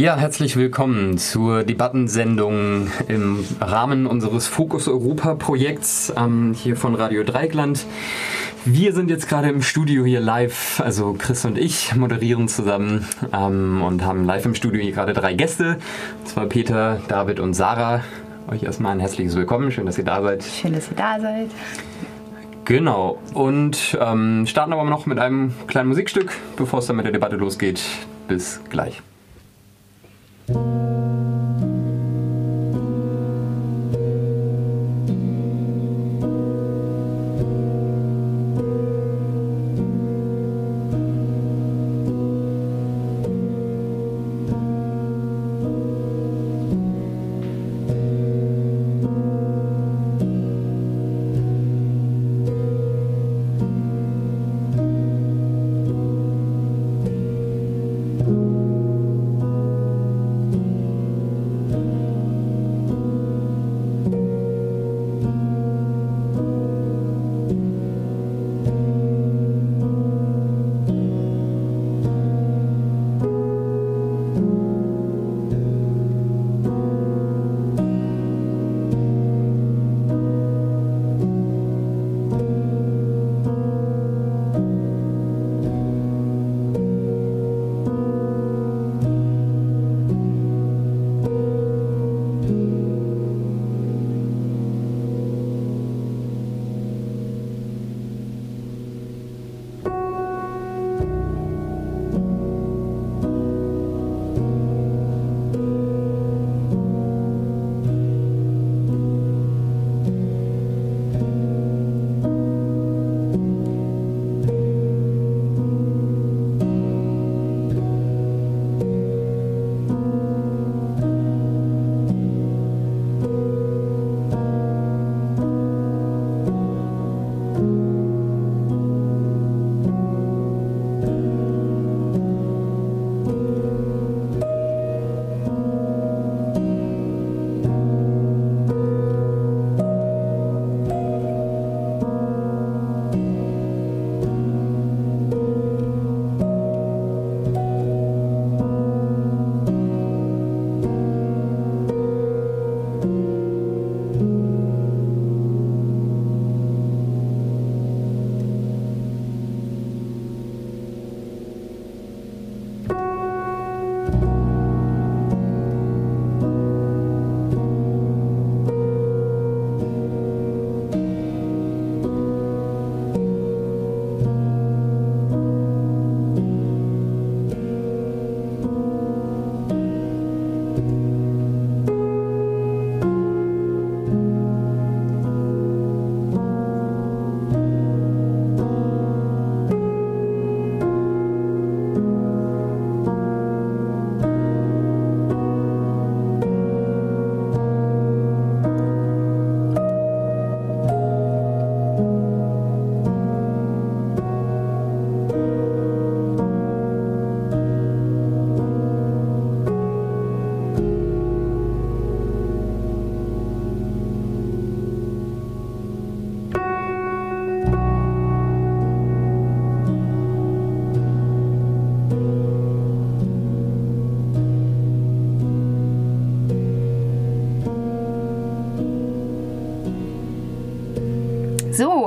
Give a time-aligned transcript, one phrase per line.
[0.00, 7.22] Ja, herzlich willkommen zur Debattensendung im Rahmen unseres Fokus Europa Projekts ähm, hier von Radio
[7.22, 7.84] Dreieckland.
[8.64, 13.82] Wir sind jetzt gerade im Studio hier live, also Chris und ich moderieren zusammen ähm,
[13.82, 15.76] und haben live im Studio hier gerade drei Gäste,
[16.20, 18.02] und zwar Peter, David und Sarah.
[18.50, 20.42] Euch erstmal ein herzliches Willkommen, schön, dass ihr da seid.
[20.44, 21.50] Schön, dass ihr da seid.
[22.64, 27.12] Genau, und ähm, starten aber noch mit einem kleinen Musikstück, bevor es dann mit der
[27.12, 27.82] Debatte losgeht.
[28.28, 29.02] Bis gleich.
[30.52, 31.09] So,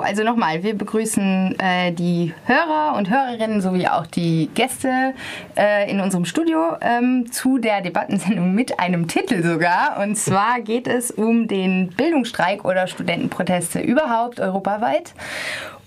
[0.04, 5.14] also nochmal, wir begrüßen äh, die Hörer und Hörerinnen sowie auch die Gäste
[5.58, 10.00] äh, in unserem Studio ähm, zu der Debattensendung mit einem Titel sogar.
[10.02, 15.14] Und zwar geht es um den Bildungsstreik oder Studentenproteste überhaupt europaweit.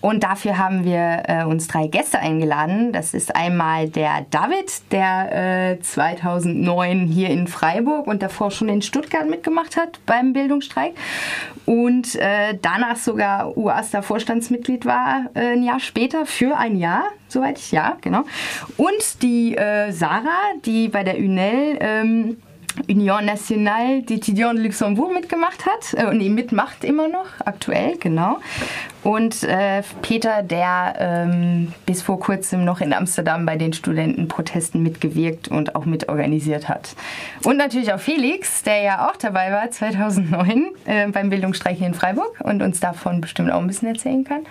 [0.06, 2.92] Und dafür haben wir äh, uns drei Gäste eingeladen.
[2.92, 8.82] Das ist einmal der David, der äh, 2009 hier in Freiburg und davor schon in
[8.82, 10.94] Stuttgart mitgemacht hat beim Bildungsstreik
[11.64, 17.72] und äh, danach sogar UASTA-Vorstandsmitglied war äh, ein Jahr später für ein Jahr, soweit ich
[17.72, 18.22] ja, genau.
[18.76, 22.36] Und die äh, Sarah, die bei der UNEL ähm,
[22.88, 25.94] Union Nationale d'Étudiants de Luxembourg mitgemacht hat.
[25.94, 28.38] Äh, nee, mitmacht immer noch, aktuell, genau.
[29.06, 35.46] Und äh, Peter, der ähm, bis vor kurzem noch in Amsterdam bei den Studentenprotesten mitgewirkt
[35.46, 36.96] und auch mitorganisiert hat.
[37.44, 42.40] Und natürlich auch Felix, der ja auch dabei war 2009 äh, beim Bildungsstreik in Freiburg
[42.42, 44.44] und uns davon bestimmt auch ein bisschen erzählen kann.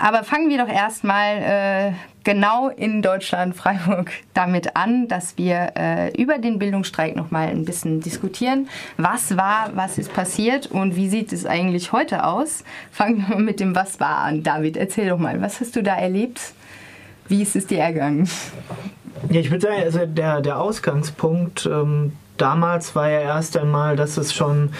[0.00, 1.92] Aber fangen wir doch erstmal äh,
[2.24, 8.00] genau in Deutschland, Freiburg, damit an, dass wir äh, über den Bildungsstreik nochmal ein bisschen
[8.00, 8.68] diskutieren.
[8.96, 12.64] Was war, was ist passiert und wie sieht es eigentlich heute aus?
[12.90, 14.42] Fangen wir mit dem Was war an.
[14.42, 16.40] David, erzähl doch mal, was hast du da erlebt?
[17.28, 18.28] Wie ist es dir ergangen?
[19.30, 24.16] Ja, ich würde sagen, also der, der Ausgangspunkt ähm, damals war ja erst einmal, dass
[24.16, 24.70] es schon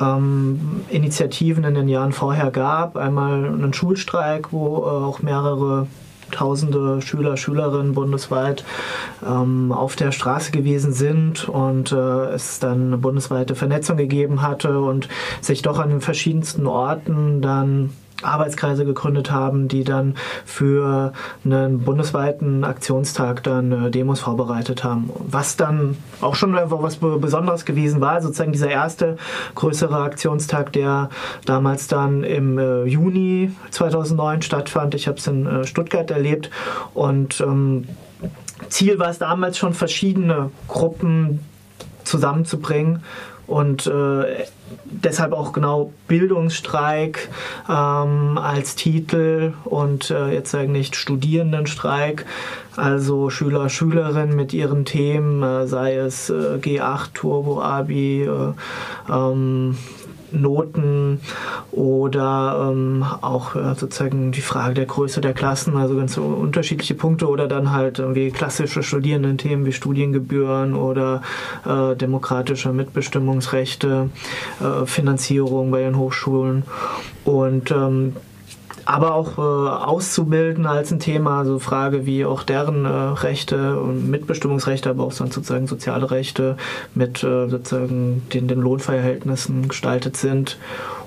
[0.00, 2.96] ähm, Initiativen in den Jahren vorher gab.
[2.96, 5.86] Einmal einen Schulstreik, wo äh, auch mehrere
[6.30, 8.64] tausende Schüler, Schülerinnen bundesweit
[9.26, 14.80] ähm, auf der Straße gewesen sind und äh, es dann eine bundesweite Vernetzung gegeben hatte
[14.80, 15.08] und
[15.40, 17.90] sich doch an den verschiedensten Orten dann
[18.22, 20.14] Arbeitskreise gegründet haben, die dann
[20.44, 21.12] für
[21.44, 25.10] einen bundesweiten Aktionstag dann äh, Demos vorbereitet haben.
[25.28, 29.16] Was dann auch schon einfach was Besonderes gewesen war, sozusagen dieser erste
[29.54, 31.10] größere Aktionstag, der
[31.44, 34.94] damals dann im äh, Juni 2009 stattfand.
[34.94, 36.50] Ich habe es in äh, Stuttgart erlebt
[36.94, 37.86] und ähm,
[38.68, 41.40] Ziel war es damals schon, verschiedene Gruppen
[42.04, 43.02] zusammenzubringen
[43.46, 43.86] und
[44.84, 47.28] deshalb auch genau Bildungsstreik
[47.68, 52.26] ähm, als Titel und äh, jetzt eigentlich Studierendenstreik,
[52.76, 58.52] also Schüler, Schülerinnen mit ihren Themen, äh, sei es äh, G8, Turbo, Abi, äh,
[59.12, 59.76] ähm,
[60.32, 61.20] Noten
[61.72, 67.28] oder ähm, auch äh, sozusagen die Frage der Größe der Klassen, also ganz unterschiedliche Punkte
[67.28, 71.22] oder dann halt irgendwie klassische Studierendenthemen wie Studiengebühren oder
[71.64, 74.10] äh, demokratische Mitbestimmungsrechte,
[74.60, 76.64] äh, Finanzierung bei den Hochschulen.
[77.24, 78.16] Und ähm,
[78.86, 84.08] aber auch äh, auszubilden als ein Thema, also Frage, wie auch deren äh, Rechte und
[84.08, 86.56] Mitbestimmungsrechte, aber auch sonst sozusagen soziale Rechte
[86.94, 90.56] mit äh, sozusagen den, den Lohnverhältnissen gestaltet sind.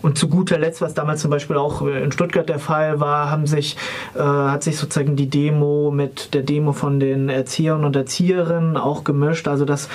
[0.01, 3.47] Und zu guter Letzt, was damals zum Beispiel auch in Stuttgart der Fall war, haben
[3.47, 3.77] sich,
[4.13, 9.05] äh, hat sich sozusagen die Demo mit der Demo von den Erziehern und Erzieherinnen auch
[9.05, 9.47] gemischt.
[9.47, 9.87] Also das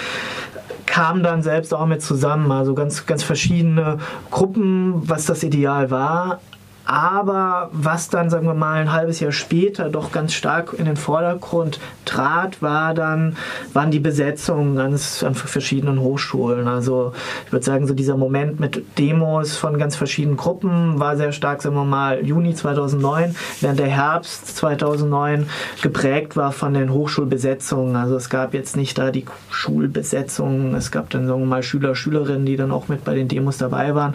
[0.86, 3.98] kam dann selbst auch mit zusammen, also ganz, ganz verschiedene
[4.30, 6.40] Gruppen, was das Ideal war,
[6.86, 10.96] aber was dann, sagen wir mal, ein halbes Jahr später doch ganz stark in den
[10.96, 13.36] Vordergrund trat, war dann,
[13.72, 16.68] waren die Besetzungen ganz an verschiedenen Hochschulen.
[16.68, 17.12] Also
[17.46, 21.62] ich würde sagen, so dieser Moment mit Demos von ganz verschiedenen Gruppen war sehr stark,
[21.62, 25.48] sagen wir mal, Juni 2009, während der Herbst 2009
[25.80, 27.96] geprägt war von den Hochschulbesetzungen.
[27.96, 31.94] Also es gab jetzt nicht da die Schulbesetzungen, es gab dann, sagen wir mal, Schüler,
[31.94, 34.14] Schülerinnen, die dann auch mit bei den Demos dabei waren.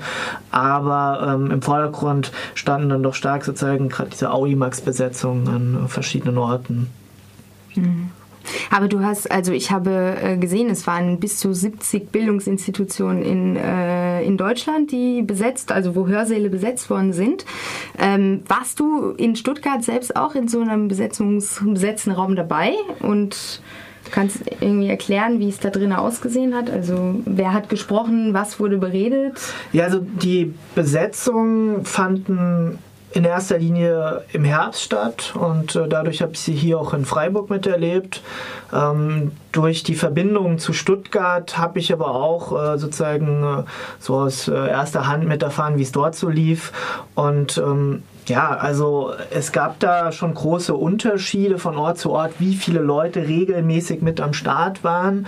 [0.52, 6.88] Aber ähm, im Vordergrund standen dann doch stark sozusagen gerade diese Auimax-Besetzungen an verschiedenen Orten.
[7.76, 8.12] Mhm.
[8.72, 13.56] Aber du hast, also ich habe äh, gesehen, es waren bis zu 70 Bildungsinstitutionen in,
[13.56, 17.46] äh, in Deutschland, die besetzt, also wo Hörsäle besetzt worden sind.
[17.98, 23.62] Ähm, warst du in Stuttgart selbst auch in so einem besetzten Raum dabei und
[24.12, 26.70] kannst irgendwie erklären, wie es da drinnen ausgesehen hat?
[26.70, 29.40] Also wer hat gesprochen, was wurde beredet?
[29.72, 32.80] Ja, also die Besetzungen fanden
[33.12, 37.06] in erster Linie im Herbst statt und äh, dadurch habe ich sie hier auch in
[37.06, 38.22] Freiburg miterlebt.
[38.72, 43.64] Ähm, durch die Verbindung zu Stuttgart habe ich aber auch äh, sozusagen äh,
[44.00, 46.72] so aus äh, erster Hand mit erfahren, wie es dort so lief
[47.16, 52.56] und ähm, ja, also es gab da schon große Unterschiede von Ort zu Ort, wie
[52.56, 55.28] viele Leute regelmäßig mit am Start waren.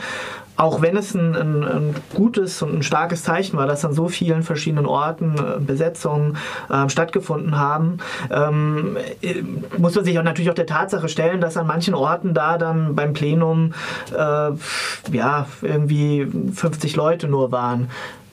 [0.57, 4.09] Auch wenn es ein, ein, ein gutes und ein starkes Zeichen war, dass an so
[4.09, 6.37] vielen verschiedenen Orten äh, Besetzungen
[6.69, 7.97] äh, stattgefunden haben,
[8.29, 9.41] ähm, äh,
[9.77, 12.95] muss man sich auch natürlich auch der Tatsache stellen, dass an manchen Orten da dann
[12.95, 13.73] beim Plenum
[14.15, 14.51] äh,
[15.11, 17.89] ja irgendwie 50 Leute nur waren.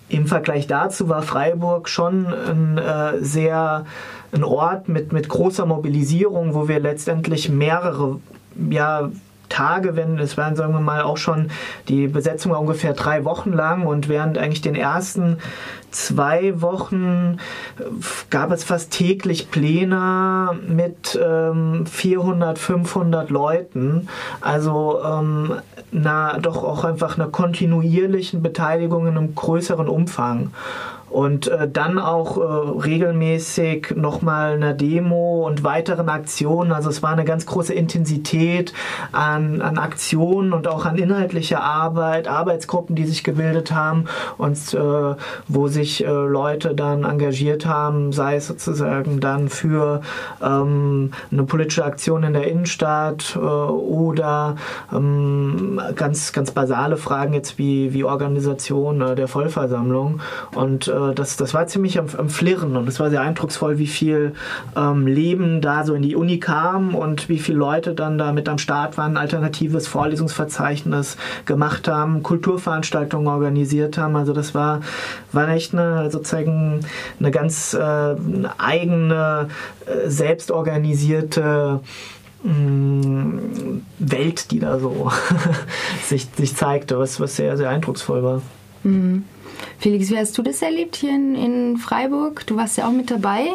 [0.09, 3.85] Im Vergleich dazu war Freiburg schon ein äh, sehr
[4.33, 8.21] ein Ort mit, mit großer Mobilisierung, wo wir letztendlich mehrere
[8.71, 9.11] ja,
[9.49, 11.51] Tage, wenn es waren, sagen wir mal, auch schon
[11.89, 15.39] die Besetzung war ungefähr drei Wochen lang und während eigentlich den ersten
[15.91, 17.39] zwei Wochen
[17.79, 17.85] äh,
[18.31, 24.09] gab es fast täglich Pläne mit ähm, 400, 500 Leuten.
[24.41, 25.55] Also ähm,
[25.91, 30.51] na, doch auch einfach einer kontinuierlichen Beteiligung in einem größeren Umfang.
[31.11, 32.41] Und äh, dann auch äh,
[32.85, 36.73] regelmäßig nochmal eine Demo und weiteren Aktionen.
[36.73, 38.73] Also es war eine ganz große Intensität
[39.13, 44.05] an, an Aktionen und auch an inhaltlicher Arbeit, Arbeitsgruppen, die sich gebildet haben
[44.37, 45.15] und äh,
[45.49, 50.03] wo sich äh, Leute dann engagiert haben, sei es sozusagen dann für
[50.43, 54.57] ähm, eine politische Aktion in der Innenstadt äh, oder
[54.93, 60.21] ähm, ganz, ganz basale Fragen jetzt wie, wie Organisation äh, der Vollversammlung.
[60.55, 63.87] Und äh, das, das war ziemlich am, am Flirren und es war sehr eindrucksvoll, wie
[63.87, 64.33] viel
[64.77, 68.49] ähm, Leben da so in die Uni kam und wie viele Leute dann da mit
[68.49, 74.17] am Start waren, alternatives Vorlesungsverzeichnis gemacht haben, Kulturveranstaltungen organisiert haben.
[74.17, 74.81] Also das war,
[75.33, 76.81] war echt eine sozusagen
[77.19, 78.17] eine ganz äh,
[78.59, 79.49] eigene,
[79.87, 81.81] äh, selbstorganisierte
[82.43, 83.39] mm,
[83.99, 85.11] Welt, die da so
[86.05, 88.43] sich, sich zeigte, was, was sehr, sehr eindrucksvoll war.
[88.83, 89.25] Mhm.
[89.79, 92.47] Felix, wie hast du das erlebt hier in, in Freiburg?
[92.47, 93.51] Du warst ja auch mit dabei.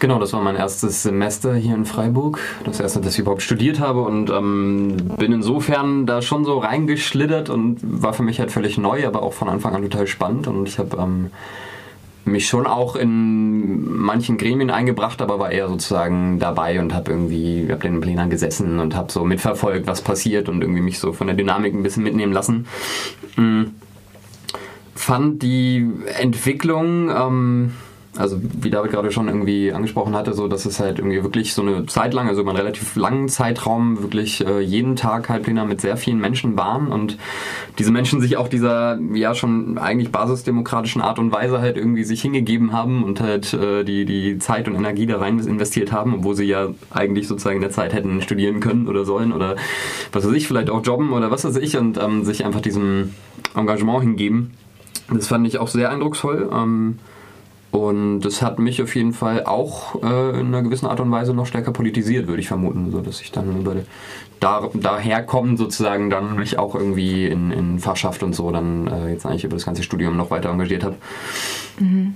[0.00, 2.38] Genau, das war mein erstes Semester hier in Freiburg.
[2.64, 7.50] Das erste, dass ich überhaupt studiert habe und ähm, bin insofern da schon so reingeschlittert
[7.50, 10.46] und war für mich halt völlig neu, aber auch von Anfang an total spannend.
[10.46, 11.30] Und ich habe ähm,
[12.24, 17.66] mich schon auch in manchen Gremien eingebracht, aber war eher sozusagen dabei und habe irgendwie,
[17.68, 21.26] hab den Plenern gesessen und habe so mitverfolgt, was passiert und irgendwie mich so von
[21.26, 22.66] der Dynamik ein bisschen mitnehmen lassen.
[23.34, 23.74] Mhm
[25.08, 27.72] fand die Entwicklung, ähm,
[28.18, 31.62] also wie David gerade schon irgendwie angesprochen hatte, so dass es halt irgendwie wirklich so
[31.62, 35.80] eine Zeit lang, also über einen relativ langen Zeitraum, wirklich äh, jeden Tag Halbpläne mit
[35.80, 37.16] sehr vielen Menschen waren und
[37.78, 42.20] diese Menschen sich auch dieser ja schon eigentlich basisdemokratischen Art und Weise halt irgendwie sich
[42.20, 46.34] hingegeben haben und halt äh, die, die Zeit und Energie da rein investiert haben, obwohl
[46.34, 49.56] sie ja eigentlich sozusagen in der Zeit hätten studieren können oder sollen oder
[50.12, 53.14] was weiß ich, vielleicht auch jobben oder was weiß ich und ähm, sich einfach diesem
[53.54, 54.52] Engagement hingeben.
[55.10, 56.50] Das fand ich auch sehr eindrucksvoll.
[56.52, 56.98] Ähm,
[57.70, 61.34] und das hat mich auf jeden Fall auch äh, in einer gewissen Art und Weise
[61.34, 62.90] noch stärker politisiert, würde ich vermuten.
[62.90, 63.76] So dass ich dann über
[64.40, 69.10] da, daher kommen sozusagen dann mich auch irgendwie in, in Fachschaft und so dann äh,
[69.10, 70.96] jetzt eigentlich über das ganze Studium noch weiter engagiert habe.
[71.78, 72.14] Mhm.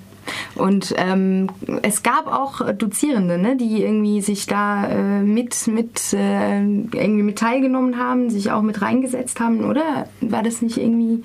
[0.55, 1.49] Und ähm,
[1.83, 7.39] es gab auch Dozierende, ne, die irgendwie sich da äh, mit, mit, äh, irgendwie mit
[7.39, 10.07] teilgenommen haben, sich auch mit reingesetzt haben, oder?
[10.21, 11.25] War das nicht irgendwie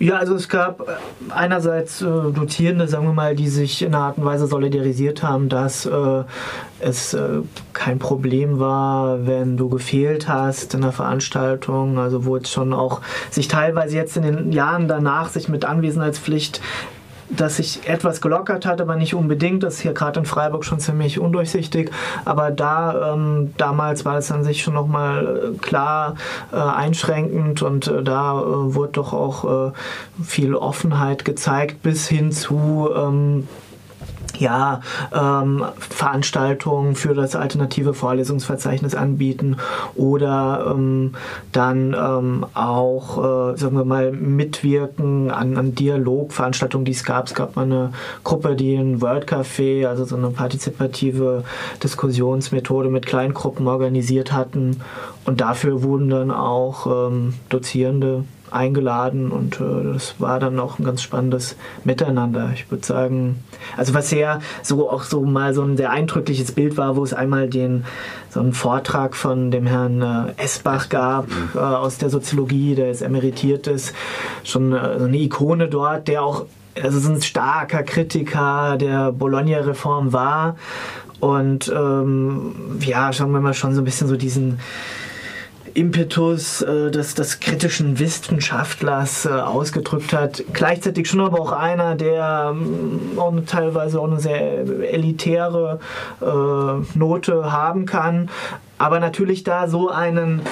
[0.00, 0.92] ja, also es gab äh,
[1.28, 5.50] einerseits äh, Dozierende, sagen wir mal, die sich in einer Art und Weise solidarisiert haben,
[5.50, 6.24] dass äh,
[6.80, 7.42] es äh,
[7.74, 13.02] kein Problem war, wenn du gefehlt hast in der Veranstaltung, also wo es schon auch
[13.30, 16.62] sich teilweise jetzt in den Jahren danach sich mit Anwesenheitspflicht
[17.30, 19.62] dass sich etwas gelockert hat, aber nicht unbedingt.
[19.62, 21.90] Das ist hier gerade in Freiburg schon ziemlich undurchsichtig.
[22.24, 26.16] Aber da ähm, damals war es an sich schon nochmal äh, klar
[26.52, 29.72] äh, einschränkend und äh, da äh, wurde doch auch äh,
[30.22, 33.48] viel Offenheit gezeigt bis hin zu ähm,
[34.40, 34.80] ja,
[35.12, 39.58] ähm, Veranstaltungen für das alternative Vorlesungsverzeichnis anbieten
[39.94, 41.12] oder ähm,
[41.52, 47.26] dann ähm, auch, äh, sagen wir mal, mitwirken an, an Dialogveranstaltungen, die es gab.
[47.26, 47.92] Es gab mal eine
[48.24, 51.44] Gruppe, die ein World Café, also so eine partizipative
[51.82, 54.80] Diskussionsmethode mit Kleingruppen organisiert hatten
[55.26, 60.84] und dafür wurden dann auch ähm, Dozierende eingeladen und äh, das war dann auch ein
[60.84, 62.50] ganz spannendes Miteinander.
[62.54, 63.42] Ich würde sagen,
[63.76, 67.12] also was sehr so auch so mal so ein sehr eindrückliches Bild war, wo es
[67.14, 67.84] einmal den
[68.30, 73.02] so einen Vortrag von dem Herrn äh, Esbach gab äh, aus der Soziologie, der jetzt
[73.02, 73.94] emeritiert ist,
[74.44, 76.46] schon äh, so eine Ikone dort, der auch
[76.80, 80.56] also so ein starker Kritiker der Bologna-Reform war.
[81.18, 84.58] Und ähm, ja, schauen wir mal schon so ein bisschen so diesen
[85.74, 90.44] Impetus äh, des, des kritischen Wissenschaftlers äh, ausgedrückt hat.
[90.52, 94.40] Gleichzeitig schon aber auch einer, der ähm, auch eine, teilweise auch eine sehr
[94.92, 95.80] elitäre
[96.20, 98.30] äh, Note haben kann,
[98.78, 100.42] aber natürlich da so einen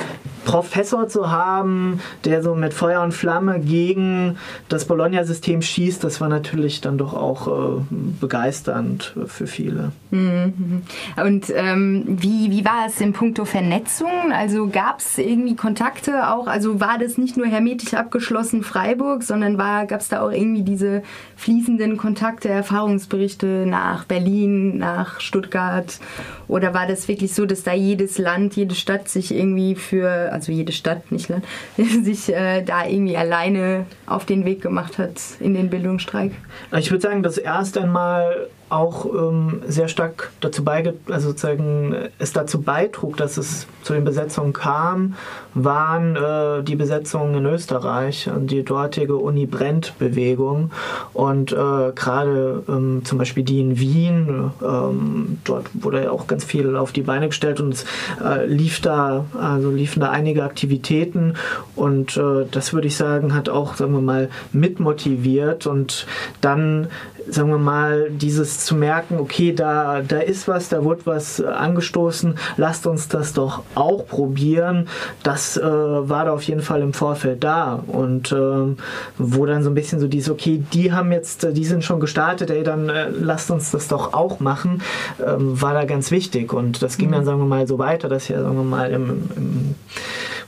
[0.48, 4.38] Professor zu haben, der so mit Feuer und Flamme gegen
[4.70, 9.92] das Bologna-System schießt, das war natürlich dann doch auch äh, begeisternd für viele.
[10.10, 10.84] Mhm.
[11.22, 14.32] Und ähm, wie, wie war es in puncto Vernetzung?
[14.32, 16.46] Also gab es irgendwie Kontakte auch?
[16.46, 21.02] Also war das nicht nur hermetisch abgeschlossen Freiburg, sondern gab es da auch irgendwie diese
[21.36, 26.00] fließenden Kontakte, Erfahrungsberichte nach Berlin, nach Stuttgart?
[26.48, 30.52] Oder war das wirklich so, dass da jedes Land, jede Stadt sich irgendwie für, also
[30.52, 31.44] jede Stadt, nicht Land,
[32.02, 36.32] sich äh, da irgendwie alleine auf den Weg gemacht hat in den Bildungsstreik?
[36.76, 42.32] Ich würde sagen, das erst einmal auch ähm, sehr stark dazu beige also sozusagen es
[42.32, 45.14] dazu beitrug, dass es zu den Besetzungen kam,
[45.54, 50.70] waren äh, die Besetzungen in Österreich und die dortige Uni Brent-Bewegung
[51.14, 51.56] und äh,
[51.94, 56.92] gerade ähm, zum Beispiel die in Wien, ähm, dort wurde ja auch ganz viel auf
[56.92, 57.84] die Beine gestellt und es
[58.22, 61.34] äh, lief da, also liefen da einige Aktivitäten
[61.74, 66.06] und äh, das würde ich sagen, hat auch, sagen wir mal, mitmotiviert und
[66.40, 66.88] dann
[67.30, 72.34] sagen wir mal, dieses zu merken, okay, da, da ist was, da wird was angestoßen,
[72.56, 74.88] lasst uns das doch auch probieren.
[75.22, 77.82] Das äh, war da auf jeden Fall im Vorfeld da.
[77.86, 78.76] Und äh,
[79.18, 82.50] wo dann so ein bisschen so dieses, okay, die haben jetzt, die sind schon gestartet,
[82.50, 84.82] ey, dann äh, lasst uns das doch auch machen,
[85.24, 86.52] ähm, war da ganz wichtig.
[86.52, 87.26] Und das ging dann, mhm.
[87.26, 89.74] sagen wir mal, so weiter, dass ja, sagen wir mal, im, im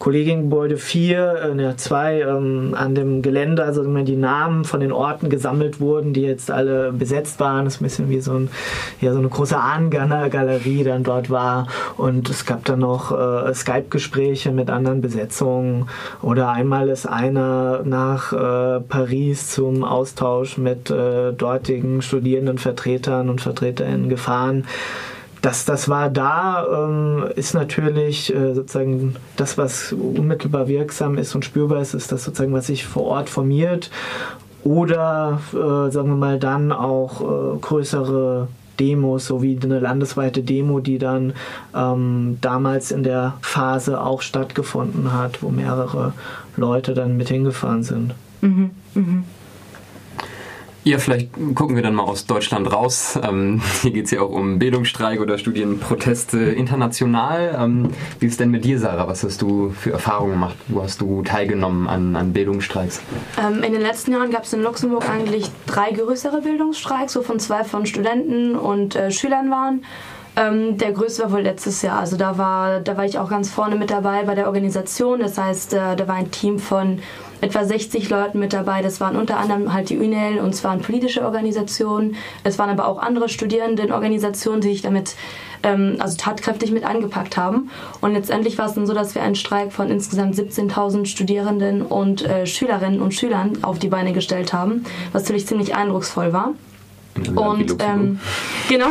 [0.01, 5.29] Kollegiengebäude 4, äh, ne, 2 ähm, an dem Gelände, also die Namen von den Orten
[5.29, 7.67] gesammelt wurden, die jetzt alle besetzt waren.
[7.67, 8.49] Das ist ein bisschen wie so, ein,
[9.03, 11.69] ja, so eine große Ahnengalerie dann dort war.
[11.99, 15.87] Und es gab dann noch äh, Skype-Gespräche mit anderen Besetzungen.
[16.23, 24.09] Oder einmal ist einer nach äh, Paris zum Austausch mit äh, dortigen Studierendenvertretern und Vertreterinnen
[24.09, 24.65] gefahren
[25.43, 31.45] das, das war da, ähm, ist natürlich äh, sozusagen das, was unmittelbar wirksam ist und
[31.45, 33.91] spürbar ist, ist das sozusagen, was sich vor Ort formiert.
[34.63, 40.81] Oder äh, sagen wir mal dann auch äh, größere Demos, so wie eine landesweite Demo,
[40.81, 41.35] die dann
[41.75, 46.13] ähm, damals in der Phase auch stattgefunden hat, wo mehrere
[46.57, 48.15] Leute dann mit hingefahren sind.
[48.41, 49.23] Mhm, mh.
[50.83, 53.19] Ja, vielleicht gucken wir dann mal aus Deutschland raus.
[53.23, 57.55] Ähm, hier geht es ja auch um Bildungsstreik oder Studienproteste international.
[57.59, 59.07] Ähm, wie ist denn mit dir, Sarah?
[59.07, 60.57] Was hast du für Erfahrungen gemacht?
[60.69, 63.03] Wo hast du teilgenommen an, an Bildungsstreiks?
[63.39, 67.63] Ähm, in den letzten Jahren gab es in Luxemburg eigentlich drei größere Bildungsstreiks, wovon zwei
[67.65, 69.85] von Studenten und äh, Schülern waren.
[70.37, 71.99] Ähm, der größte war wohl letztes Jahr.
[71.99, 75.21] Also da war, da war ich auch ganz vorne mit dabei bei der Organisation.
[75.21, 77.01] Das heißt, äh, da war ein Team von
[77.41, 78.83] etwa 60 Leuten mit dabei.
[78.83, 82.17] Das waren unter anderem halt die UNEL und es waren politische Organisationen.
[82.45, 85.15] Es waren aber auch andere Studierendenorganisationen, die sich damit
[85.63, 87.71] ähm, also tatkräftig mit angepackt haben.
[88.01, 92.25] Und letztendlich war es dann so, dass wir einen Streik von insgesamt 17.000 Studierenden und
[92.25, 96.55] äh, Schülerinnen und Schülern auf die Beine gestellt haben, was natürlich ziemlich eindrucksvoll war.
[97.35, 98.21] Und ähm,
[98.69, 98.87] genau,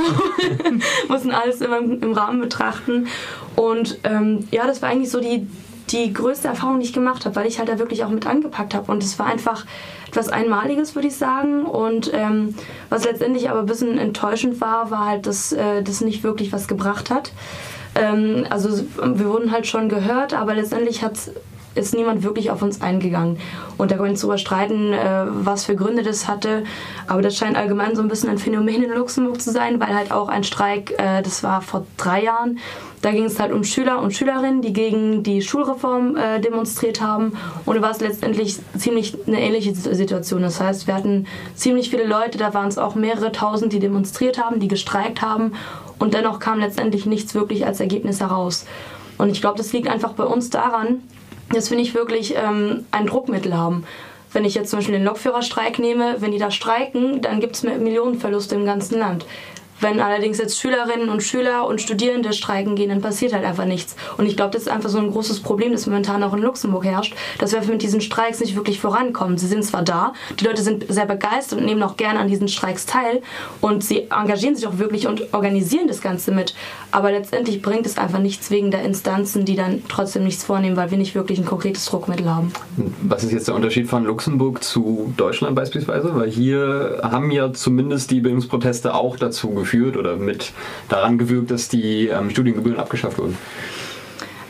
[1.08, 3.08] mussten alles immer im, im Rahmen betrachten.
[3.56, 5.48] Und ähm, ja, das war eigentlich so die,
[5.92, 8.74] die größte Erfahrung, die ich gemacht habe, weil ich halt da wirklich auch mit angepackt
[8.74, 8.92] habe.
[8.92, 9.66] Und es war einfach
[10.08, 11.66] etwas Einmaliges, würde ich sagen.
[11.66, 12.56] Und ähm,
[12.90, 16.68] was letztendlich aber ein bisschen enttäuschend war, war halt, dass äh, das nicht wirklich was
[16.68, 17.32] gebracht hat.
[17.96, 21.18] Ähm, also wir wurden halt schon gehört, aber letztendlich hat
[21.76, 23.38] ist niemand wirklich auf uns eingegangen.
[23.78, 26.64] Und da können wir uns darüber streiten, äh, was für Gründe das hatte.
[27.08, 30.12] Aber das scheint allgemein so ein bisschen ein Phänomen in Luxemburg zu sein, weil halt
[30.12, 32.60] auch ein Streik, äh, das war vor drei Jahren,
[33.02, 37.38] da ging es halt um Schüler und Schülerinnen, die gegen die Schulreform äh, demonstriert haben.
[37.66, 40.42] Und da war es letztendlich ziemlich eine ähnliche Situation.
[40.42, 44.38] Das heißt, wir hatten ziemlich viele Leute, da waren es auch mehrere tausend, die demonstriert
[44.38, 45.54] haben, die gestreikt haben.
[45.98, 48.66] Und dennoch kam letztendlich nichts wirklich als Ergebnis heraus.
[49.18, 51.04] Und ich glaube, das liegt einfach bei uns daran,
[51.54, 53.86] dass wir nicht wirklich ähm, ein Druckmittel haben.
[54.32, 57.64] Wenn ich jetzt zum Beispiel den Lokführerstreik nehme, wenn die da streiken, dann gibt es
[57.64, 59.26] Millionenverluste im ganzen Land.
[59.82, 63.96] Wenn allerdings jetzt Schülerinnen und Schüler und Studierende streiken gehen, dann passiert halt einfach nichts.
[64.18, 66.86] Und ich glaube, das ist einfach so ein großes Problem, das momentan auch in Luxemburg
[66.86, 69.38] herrscht, dass wir mit diesen Streiks nicht wirklich vorankommen.
[69.38, 72.48] Sie sind zwar da, die Leute sind sehr begeistert und nehmen auch gerne an diesen
[72.48, 73.22] Streiks teil
[73.62, 76.56] und sie engagieren sich auch wirklich und organisieren das Ganze mit.
[76.92, 80.92] Aber letztendlich bringt es einfach nichts wegen der Instanzen, die dann trotzdem nichts vornehmen, weil
[80.92, 82.52] wir nicht wirklich ein konkretes Druckmittel haben.
[83.04, 86.16] Was ist jetzt der Unterschied von Luxemburg zu Deutschland beispielsweise?
[86.16, 90.52] Weil hier haben ja zumindest die Bildungsproteste auch dazu geführt, geführt oder mit
[90.88, 93.38] daran gewirkt, dass die ähm, Studiengebühren abgeschafft wurden?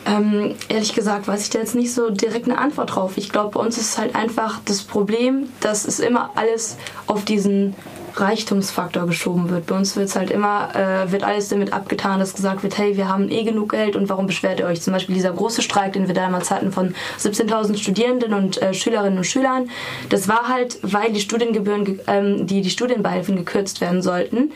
[0.06, 3.18] Ähm, ehrlich gesagt weiß ich da jetzt nicht so direkt eine Antwort drauf.
[3.18, 7.76] Ich glaube, bei uns ist halt einfach das Problem, dass es immer alles auf diesen
[8.16, 9.68] Reichtumsfaktor geschoben wird.
[9.68, 13.08] Bei uns wird halt immer, äh, wird alles damit abgetan, dass gesagt wird, hey, wir
[13.08, 14.82] haben eh genug Geld und warum beschwert ihr euch?
[14.82, 19.18] Zum Beispiel dieser große Streik, den wir damals hatten von 17.000 Studierenden und äh, Schülerinnen
[19.18, 19.70] und Schülern,
[20.10, 24.52] das war halt, weil die Studiengebühren, ähm, die, die Studienbeihilfen gekürzt werden sollten.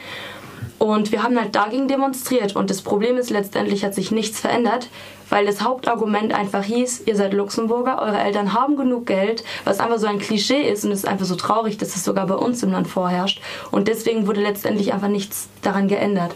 [0.84, 2.58] Und wir haben halt dagegen demonstriert.
[2.58, 4.90] Und das Problem ist, letztendlich hat sich nichts verändert,
[5.30, 9.98] weil das Hauptargument einfach hieß, ihr seid Luxemburger, eure Eltern haben genug Geld, was einfach
[9.98, 12.64] so ein Klischee ist und es ist einfach so traurig, dass es sogar bei uns
[12.64, 13.42] im Land vorherrscht.
[13.72, 16.36] Und deswegen wurde letztendlich einfach nichts daran geändert.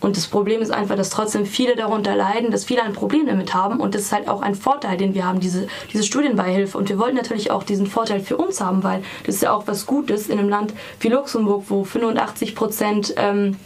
[0.00, 3.52] Und das Problem ist einfach, dass trotzdem viele darunter leiden, dass viele ein Problem damit
[3.52, 3.80] haben.
[3.80, 6.78] Und das ist halt auch ein Vorteil, den wir haben, diese, diese Studienbeihilfe.
[6.78, 9.66] Und wir wollten natürlich auch diesen Vorteil für uns haben, weil das ist ja auch
[9.66, 13.56] was Gutes in einem Land wie Luxemburg, wo 85 Prozent ähm,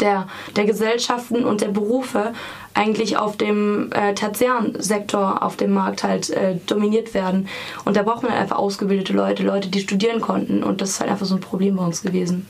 [0.00, 2.32] der, der Gesellschaften und der Berufe
[2.74, 7.48] eigentlich auf dem äh, tertiären Sektor auf dem Markt halt äh, dominiert werden.
[7.84, 10.62] Und da braucht man einfach ausgebildete Leute, Leute, die studieren konnten.
[10.62, 12.46] Und das ist halt einfach so ein Problem bei uns gewesen.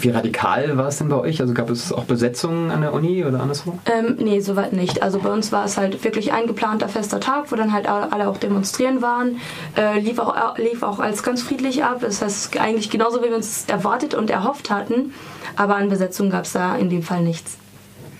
[0.00, 1.40] Wie radikal war es denn bei euch?
[1.40, 3.78] Also gab es auch Besetzungen an der Uni oder anderswo?
[3.84, 5.02] Ähm, nee, soweit nicht.
[5.02, 8.28] Also bei uns war es halt wirklich ein geplanter fester Tag, wo dann halt alle
[8.28, 9.38] auch demonstrieren waren.
[9.76, 11.98] Äh, lief, auch, lief auch als ganz friedlich ab.
[12.00, 15.12] Das heißt, eigentlich genauso, wie wir uns erwartet und erhofft hatten.
[15.56, 17.58] Aber an Besetzung gab es da in dem Fall nichts.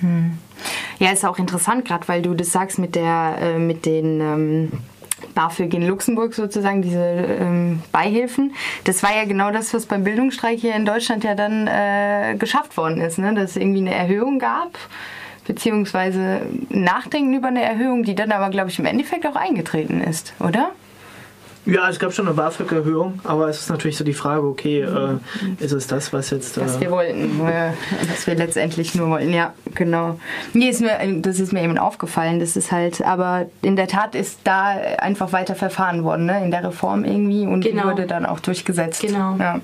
[0.01, 0.39] Hm.
[0.99, 4.73] Ja, ist auch interessant, gerade weil du das sagst mit der, äh, mit den ähm,
[5.35, 8.55] BAföG in Luxemburg sozusagen, diese ähm, Beihilfen.
[8.85, 12.77] Das war ja genau das, was beim Bildungsstreik hier in Deutschland ja dann äh, geschafft
[12.77, 13.35] worden ist, ne?
[13.35, 14.79] dass es irgendwie eine Erhöhung gab
[15.47, 20.33] beziehungsweise Nachdenken über eine Erhöhung, die dann aber, glaube ich, im Endeffekt auch eingetreten ist,
[20.41, 20.71] oder?
[21.67, 25.17] Ja, es gab schon eine BAföG-Erhöhung, aber es ist natürlich so die Frage, okay, äh,
[25.65, 26.59] ist es das, was jetzt...
[26.59, 30.21] Äh was wir wollten, was wir letztendlich nur wollten, ja, genau.
[30.53, 34.15] Nee, ist mir, das ist mir eben aufgefallen, das ist halt, aber in der Tat
[34.15, 37.83] ist da einfach weiter verfahren worden, ne, in der Reform irgendwie und genau.
[37.83, 39.01] die wurde dann auch durchgesetzt.
[39.01, 39.37] Genau.
[39.39, 39.61] Ja.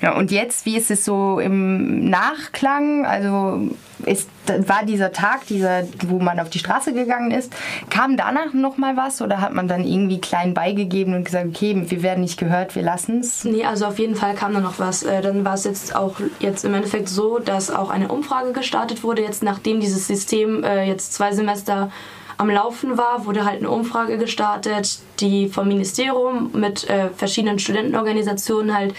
[0.00, 3.04] Ja, und jetzt, wie ist es so im Nachklang?
[3.04, 3.68] Also
[4.04, 7.52] ist, war dieser Tag, dieser, wo man auf die Straße gegangen ist,
[7.90, 11.84] kam danach noch mal was oder hat man dann irgendwie klein beigegeben und gesagt, okay,
[11.88, 13.44] wir werden nicht gehört, wir lassen es?
[13.44, 15.02] Nee, also auf jeden Fall kam da noch was.
[15.02, 19.02] Äh, dann war es jetzt auch jetzt im Endeffekt so, dass auch eine Umfrage gestartet
[19.02, 21.90] wurde, jetzt nachdem dieses System äh, jetzt zwei Semester
[22.38, 28.74] am Laufen war, wurde halt eine Umfrage gestartet, die vom Ministerium mit äh, verschiedenen Studentenorganisationen
[28.74, 28.94] halt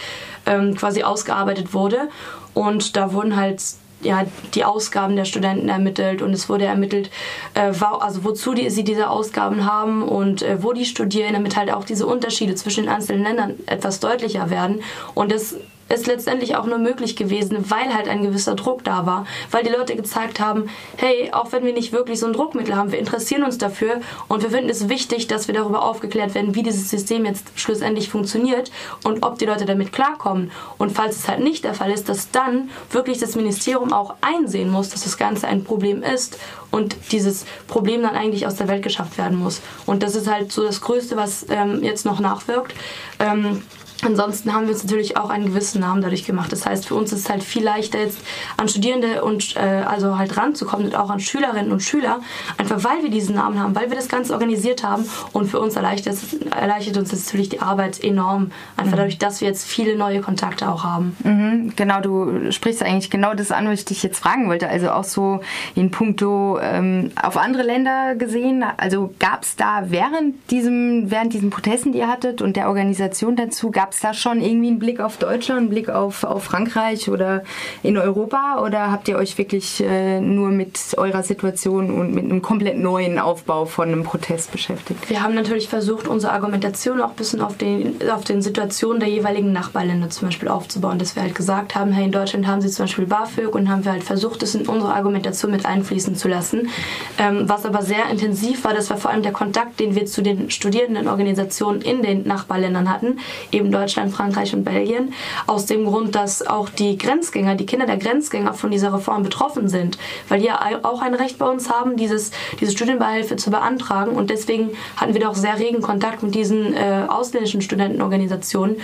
[0.46, 2.10] ähm, quasi ausgearbeitet wurde.
[2.54, 3.62] Und da wurden halt
[4.02, 7.10] ja, die Ausgaben der Studenten ermittelt und es wurde ermittelt,
[7.54, 11.72] äh, also wozu die, sie diese Ausgaben haben und äh, wo die studieren, damit halt
[11.72, 14.82] auch diese Unterschiede zwischen den einzelnen Ländern etwas deutlicher werden.
[15.16, 15.56] Und das
[15.90, 19.72] ist letztendlich auch nur möglich gewesen, weil halt ein gewisser Druck da war, weil die
[19.72, 23.44] Leute gezeigt haben, hey, auch wenn wir nicht wirklich so ein Druckmittel haben, wir interessieren
[23.44, 27.26] uns dafür und wir finden es wichtig, dass wir darüber aufgeklärt werden, wie dieses System
[27.26, 28.72] jetzt schlussendlich funktioniert
[29.04, 30.52] und ob die Leute damit klarkommen.
[30.78, 34.70] Und falls es halt nicht der Fall ist, dass dann wirklich das Ministerium auch einsehen
[34.70, 36.38] muss, dass das Ganze ein Problem ist
[36.72, 39.62] und dieses Problem dann eigentlich aus der Welt geschafft werden muss.
[39.86, 42.74] Und das ist halt so das Größte, was ähm, jetzt noch nachwirkt.
[43.20, 43.64] Ähm,
[44.04, 46.52] Ansonsten haben wir uns natürlich auch einen gewissen Namen dadurch gemacht.
[46.52, 48.20] Das heißt, für uns ist es halt viel leichter jetzt
[48.58, 52.22] an Studierende und äh, also halt ranzukommen und auch an Schülerinnen und Schüler,
[52.58, 55.76] einfach weil wir diesen Namen haben, weil wir das Ganze organisiert haben und für uns
[55.76, 56.18] erleichtert,
[56.58, 58.98] erleichtert uns das natürlich die Arbeit enorm, einfach mhm.
[58.98, 61.16] dadurch, dass wir jetzt viele neue Kontakte auch haben.
[61.24, 64.70] Mhm, genau, du sprichst eigentlich genau das an, was ich dich jetzt fragen wollte.
[64.70, 65.42] Also auch so
[65.76, 68.64] in puncto ähm, auf andere Länder gesehen.
[68.78, 73.36] Also gab es da während diesem während diesen Protesten, die ihr hattet und der Organisation
[73.36, 76.44] dazu, gab Gab es da schon irgendwie einen Blick auf Deutschland, einen Blick auf, auf
[76.44, 77.44] Frankreich oder
[77.82, 78.64] in Europa?
[78.64, 83.18] Oder habt ihr euch wirklich äh, nur mit eurer Situation und mit einem komplett neuen
[83.18, 85.10] Aufbau von einem Protest beschäftigt?
[85.10, 89.10] Wir haben natürlich versucht, unsere Argumentation auch ein bisschen auf den, auf den Situationen der
[89.10, 91.00] jeweiligen Nachbarländer zum Beispiel aufzubauen.
[91.00, 93.86] Dass wir halt gesagt haben, hey, in Deutschland haben sie zum Beispiel BAföG und haben
[93.86, 96.70] wir halt versucht, das in unsere Argumentation mit einfließen zu lassen.
[97.18, 100.22] Ähm, was aber sehr intensiv war, das war vor allem der Kontakt, den wir zu
[100.22, 103.18] den Studierendenorganisationen in den Nachbarländern hatten,
[103.52, 105.14] eben Deutschland, Frankreich und Belgien.
[105.48, 109.70] Aus dem Grund, dass auch die Grenzgänger, die Kinder der Grenzgänger von dieser Reform betroffen
[109.70, 114.12] sind, weil die ja auch ein Recht bei uns haben, dieses, diese Studienbeihilfe zu beantragen.
[114.12, 118.78] Und deswegen hatten wir doch sehr regen Kontakt mit diesen äh, ausländischen Studentenorganisationen.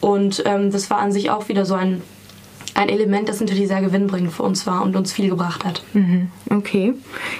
[0.00, 2.02] Und ähm, das war an sich auch wieder so ein
[2.74, 5.82] ein Element, das natürlich sehr gewinnbringend für uns war und uns viel gebracht hat.
[5.92, 6.30] Mhm.
[6.50, 6.94] Okay.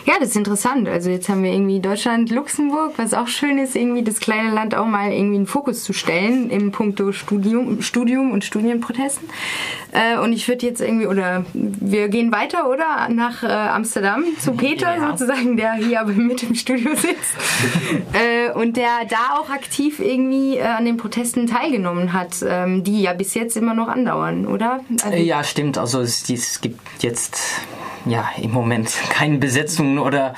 [0.05, 0.89] Ja, das ist interessant.
[0.89, 4.75] Also jetzt haben wir irgendwie Deutschland, Luxemburg, was auch schön ist, irgendwie das kleine Land
[4.75, 9.29] auch mal irgendwie in den Fokus zu stellen im Punkto Studium, Studium und Studienprotesten.
[9.93, 13.09] Äh, und ich würde jetzt irgendwie, oder wir gehen weiter, oder?
[13.11, 15.11] Nach äh, Amsterdam zu Peter ja.
[15.11, 17.37] sozusagen, der hier aber mit im Studio sitzt.
[18.13, 23.13] äh, und der da auch aktiv irgendwie an den Protesten teilgenommen hat, ähm, die ja
[23.13, 24.81] bis jetzt immer noch andauern, oder?
[25.05, 25.79] Also ja, stimmt.
[25.79, 27.39] Also es, es gibt jetzt
[28.05, 30.35] ja im Moment keine Besetzungen oder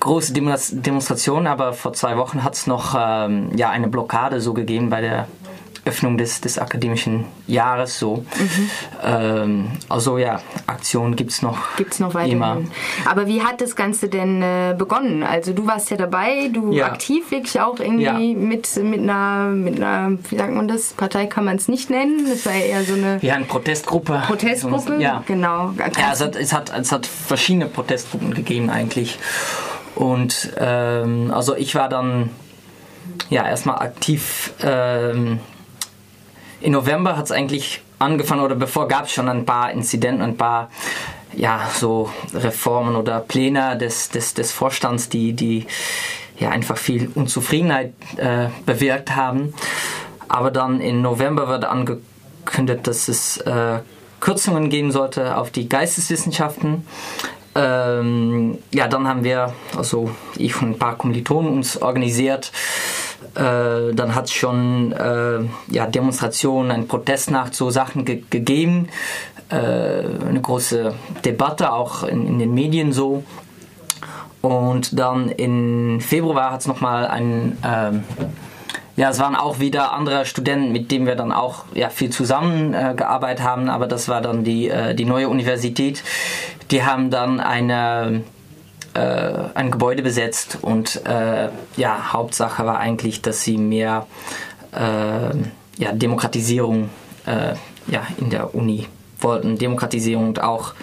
[0.00, 4.90] große Demonstrationen, aber vor zwei Wochen hat es noch ähm, ja eine Blockade so gegeben
[4.90, 5.28] bei der
[5.86, 8.24] Öffnung des, des akademischen Jahres so.
[9.02, 11.58] Ähm, also ja, Aktionen gibt es noch.
[11.76, 12.36] Gibt es noch weiterhin.
[12.38, 12.58] Immer.
[13.04, 15.22] Aber wie hat das Ganze denn äh, begonnen?
[15.22, 16.86] Also du warst ja dabei, du Ja.
[16.86, 18.12] aktiv wirklich auch irgendwie Ja.
[18.38, 22.26] mit, mit, einer, mit einer, wie sagt man das, Partei kann man es nicht nennen,
[22.30, 24.22] das war ja eher so eine Ja, eine Protestgruppe.
[24.26, 24.96] Protestgruppe.
[25.00, 25.22] Ja.
[25.26, 25.72] Genau.
[25.78, 29.18] Ja, es hat, es, hat, es hat verschiedene Protestgruppen gegeben eigentlich.
[29.94, 32.30] Und ähm, also ich war dann
[33.28, 34.52] ja erstmal aktiv.
[34.62, 35.40] Ähm,
[36.64, 40.38] Im November hat es eigentlich angefangen, oder bevor gab es schon ein paar Inzidenten, ein
[40.38, 40.70] paar
[41.34, 45.66] ja, so Reformen oder Pläne des, des, des Vorstands, die, die
[46.38, 49.52] ja einfach viel Unzufriedenheit äh, bewirkt haben.
[50.26, 53.80] Aber dann im November wurde angekündigt, dass es äh,
[54.20, 56.86] Kürzungen geben sollte auf die Geisteswissenschaften.
[57.54, 62.52] Ähm, ja, dann haben wir, also ich und ein paar Kommilitonen uns organisiert.
[63.34, 68.88] Äh, dann hat es schon äh, ja, Demonstrationen, eine Protestnacht, so Sachen ge gegeben.
[69.50, 73.24] Äh, eine große Debatte auch in, in den Medien so.
[74.40, 78.04] Und dann im Februar hat es nochmal ein, ähm,
[78.94, 83.40] ja, es waren auch wieder andere Studenten, mit denen wir dann auch ja, viel zusammengearbeitet
[83.40, 86.02] äh, haben, aber das war dann die, äh, die neue Universität.
[86.70, 88.22] Die haben dann eine,
[88.94, 94.06] äh, ein Gebäude besetzt und äh, ja, Hauptsache war eigentlich, dass sie mehr
[94.72, 95.36] äh,
[95.78, 96.90] ja, Demokratisierung
[97.26, 97.54] äh,
[97.86, 98.86] ja, in der Uni
[99.20, 99.58] wollten.
[99.58, 100.74] Demokratisierung und auch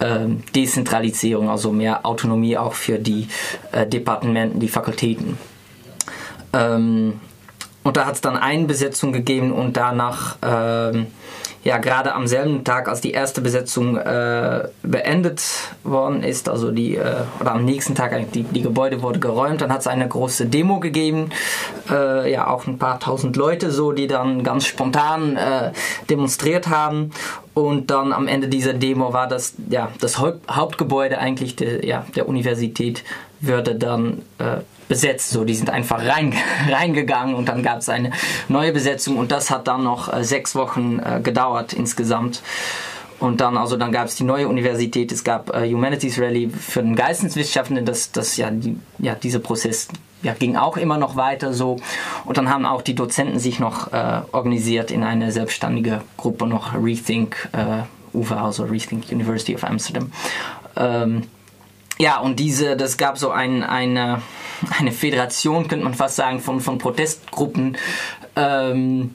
[0.00, 3.28] ähm, Dezentralisierung, also mehr Autonomie auch für die
[3.72, 5.38] äh, Departementen, die Fakultäten.
[6.52, 7.20] Ähm,
[7.82, 11.08] und da hat es dann eine Besetzung gegeben und danach, ähm,
[11.64, 15.42] ja, gerade am selben Tag, als die erste Besetzung äh, beendet
[15.84, 19.60] worden ist, also die, äh, oder am nächsten Tag eigentlich, die, die Gebäude wurde geräumt,
[19.60, 21.30] dann hat es eine große Demo gegeben,
[21.88, 25.72] äh, ja, auch ein paar tausend Leute so, die dann ganz spontan äh,
[26.10, 27.10] demonstriert haben.
[27.54, 32.06] Und dann am Ende dieser Demo war das, ja, das Haupt Hauptgebäude eigentlich der, ja,
[32.16, 33.04] der Universität
[33.40, 34.60] würde dann äh,
[34.92, 35.30] besetzt.
[35.30, 36.34] So, die sind einfach rein,
[36.70, 38.10] reingegangen und dann gab es eine
[38.48, 42.42] neue Besetzung und das hat dann noch äh, sechs Wochen äh, gedauert insgesamt.
[43.18, 46.82] Und dann, also dann gab es die neue Universität, es gab äh, Humanities Rally für
[46.82, 49.88] den Geisteswissenschaften, das, das ja, die, ja, dieser Prozess
[50.22, 51.78] ja, ging auch immer noch weiter so.
[52.26, 56.74] Und dann haben auch die Dozenten sich noch äh, organisiert in eine selbstständige Gruppe, noch
[56.74, 60.12] Rethink äh, UVA, also Rethink University of Amsterdam.
[60.76, 61.22] Ähm,
[61.98, 64.22] ja, und diese, das gab so ein, eine,
[64.78, 67.76] eine Föderation, könnte man fast sagen, von, von Protestgruppen.
[68.36, 69.14] Ähm,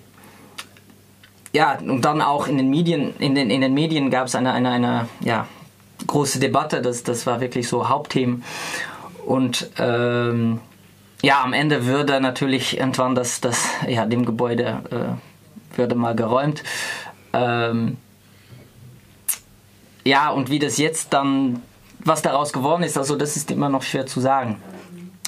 [1.53, 4.53] ja, und dann auch in den Medien, in den, in den Medien gab es eine,
[4.53, 5.47] eine, eine ja,
[6.05, 8.43] große Debatte, das, das war wirklich so Hauptthemen.
[9.25, 10.59] Und ähm,
[11.21, 16.63] ja, am Ende würde natürlich irgendwann das, das ja, dem Gebäude äh, würde mal geräumt.
[17.33, 17.97] Ähm,
[20.03, 21.61] ja, und wie das jetzt dann,
[22.07, 24.61] was daraus geworden ist, also das ist immer noch schwer zu sagen.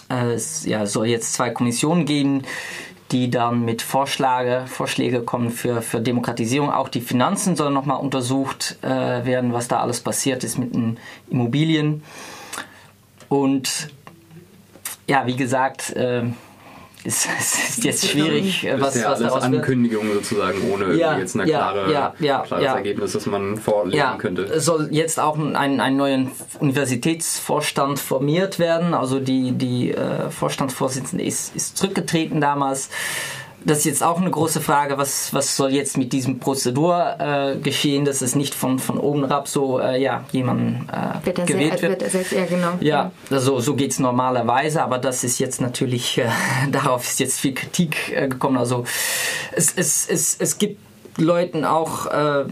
[0.09, 2.43] Äh, es ja, soll jetzt zwei Kommissionen geben,
[3.11, 6.71] die dann mit Vorschläge, Vorschläge kommen für, für Demokratisierung.
[6.71, 10.97] Auch die Finanzen sollen nochmal untersucht äh, werden, was da alles passiert ist mit den
[11.29, 12.03] Immobilien.
[13.29, 13.89] Und
[15.07, 16.23] ja, wie gesagt, äh,
[17.05, 19.55] es, es ist jetzt schwierig, äh, was, Bisher was daraus wird.
[19.55, 22.75] Ankündigungen sozusagen, ohne Ja, jetzt eine ja, klare, ja, ja, klares ja.
[22.75, 24.43] Ergebnis, das man vorlegen Ja, könnte.
[24.43, 28.93] es soll jetzt auch ein, einen neuen Universitätsvorstand formiert werden.
[28.93, 32.89] Also die, die äh, Vorstandsvorsitzende ist, ist zurückgetreten damals.
[33.65, 37.57] Das ist jetzt auch eine große Frage, was, was soll jetzt mit diesem Prozedur äh,
[37.57, 41.79] geschehen, dass es nicht von, von oben herab so äh, ja, jemand äh, Wird gewählt
[41.79, 42.13] sehr, wird.
[42.13, 42.73] wird ja, genau.
[42.79, 46.29] Ja, also so geht es normalerweise, aber das ist jetzt natürlich, äh,
[46.71, 48.57] darauf ist jetzt viel Kritik äh, gekommen.
[48.57, 48.85] Also
[49.51, 50.79] es, es, es, es gibt
[51.17, 52.45] Leuten auch äh,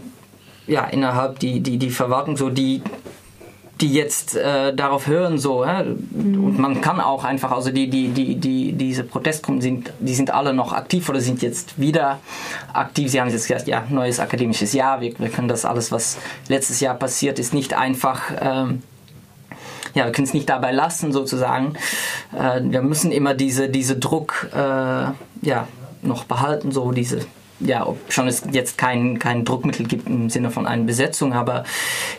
[0.66, 2.82] ja, innerhalb die, die, die Verwaltung so, die
[3.80, 5.82] die jetzt äh, darauf hören so hä?
[5.82, 10.30] und man kann auch einfach also die die die die diese Protestgruppen sind die sind
[10.30, 12.18] alle noch aktiv oder sind jetzt wieder
[12.72, 16.18] aktiv sie haben jetzt gesagt ja neues akademisches Jahr wir, wir können das alles was
[16.48, 18.82] letztes Jahr passiert ist nicht einfach ähm,
[19.94, 21.74] ja, wir können es nicht dabei lassen sozusagen.
[22.32, 25.68] Äh, wir müssen immer diese, diese Druck äh, ja,
[26.02, 27.20] noch behalten, so diese,
[27.60, 31.64] ja, ob schon es jetzt kein, kein Druckmittel gibt im Sinne von einer Besetzung, aber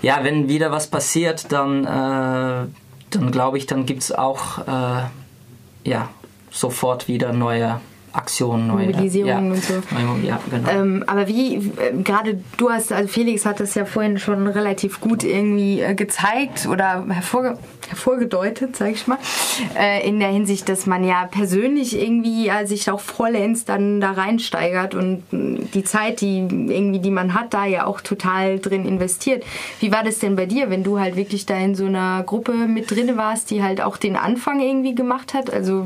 [0.02, 2.68] ja, wenn wieder was passiert, dann, äh,
[3.10, 6.10] dann glaube ich, dann gibt es auch äh, ja,
[6.52, 7.80] sofort wieder neue
[8.14, 9.74] Aktionen, neue Mobilisierungen ja, und so.
[9.92, 10.70] Neue, ja, genau.
[10.70, 11.62] Ähm, aber wie, äh,
[12.04, 16.68] gerade du hast, also Felix hat das ja vorhin schon relativ gut irgendwie äh, gezeigt
[16.68, 17.58] oder hervorge
[17.90, 19.18] hervorgedeutet, sag ich mal,
[19.78, 24.94] äh, in der Hinsicht, dass man ja persönlich irgendwie sich auch vollends dann da reinsteigert
[24.96, 29.44] und mh, die Zeit, die irgendwie, die man hat, da ja auch total drin investiert.
[29.80, 32.52] Wie war das denn bei dir, wenn du halt wirklich da in so einer Gruppe
[32.52, 35.52] mit drin warst, die halt auch den Anfang irgendwie gemacht hat?
[35.52, 35.86] Also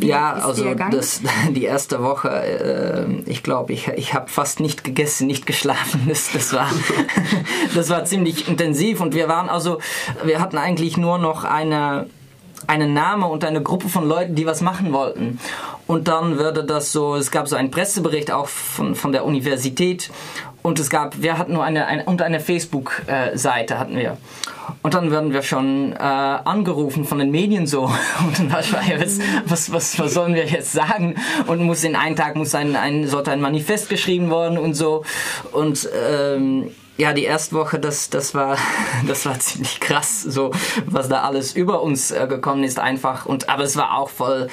[0.00, 4.60] wie ja, ist also das, die erste Woche, äh, ich glaube, ich, ich habe fast
[4.60, 6.02] nicht gegessen, nicht geschlafen.
[6.08, 6.70] Das, das, war,
[7.74, 9.80] das war ziemlich intensiv und wir waren also,
[10.22, 12.06] wir hatten eigentlich nur noch eine
[12.66, 15.38] einen Name und eine Gruppe von Leuten, die was machen wollten.
[15.86, 20.10] Und dann würde das so, es gab so einen Pressebericht auch von, von der Universität
[20.62, 24.16] und es gab, wir hatten nur eine, eine und eine Facebook-Seite hatten wir.
[24.84, 27.84] Und dann werden wir schon äh, angerufen von den Medien so
[28.26, 31.14] und dann war ich, was, was, was, was sollen wir jetzt sagen?
[31.46, 35.02] Und muss in einem Tag muss ein, ein sollte ein Manifest geschrieben worden und so
[35.52, 38.58] und ähm, ja, die erste Woche, das, das, war,
[39.08, 40.50] das war ziemlich krass, so
[40.84, 43.24] was da alles über uns äh, gekommen ist, einfach.
[43.24, 44.48] Und, aber es war auch voll,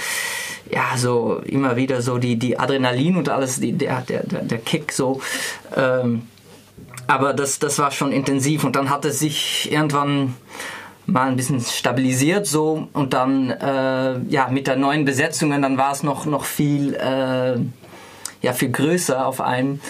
[0.71, 4.93] ja, so immer wieder so die, die Adrenalin und alles, die, der, der der Kick
[4.93, 5.19] so.
[5.75, 6.21] Ähm,
[7.07, 10.35] aber das, das war schon intensiv und dann hat es sich irgendwann
[11.05, 15.91] mal ein bisschen stabilisiert so und dann äh, ja mit der neuen Besetzungen dann war
[15.91, 17.57] es noch noch viel äh,
[18.41, 19.81] ja viel größer auf einem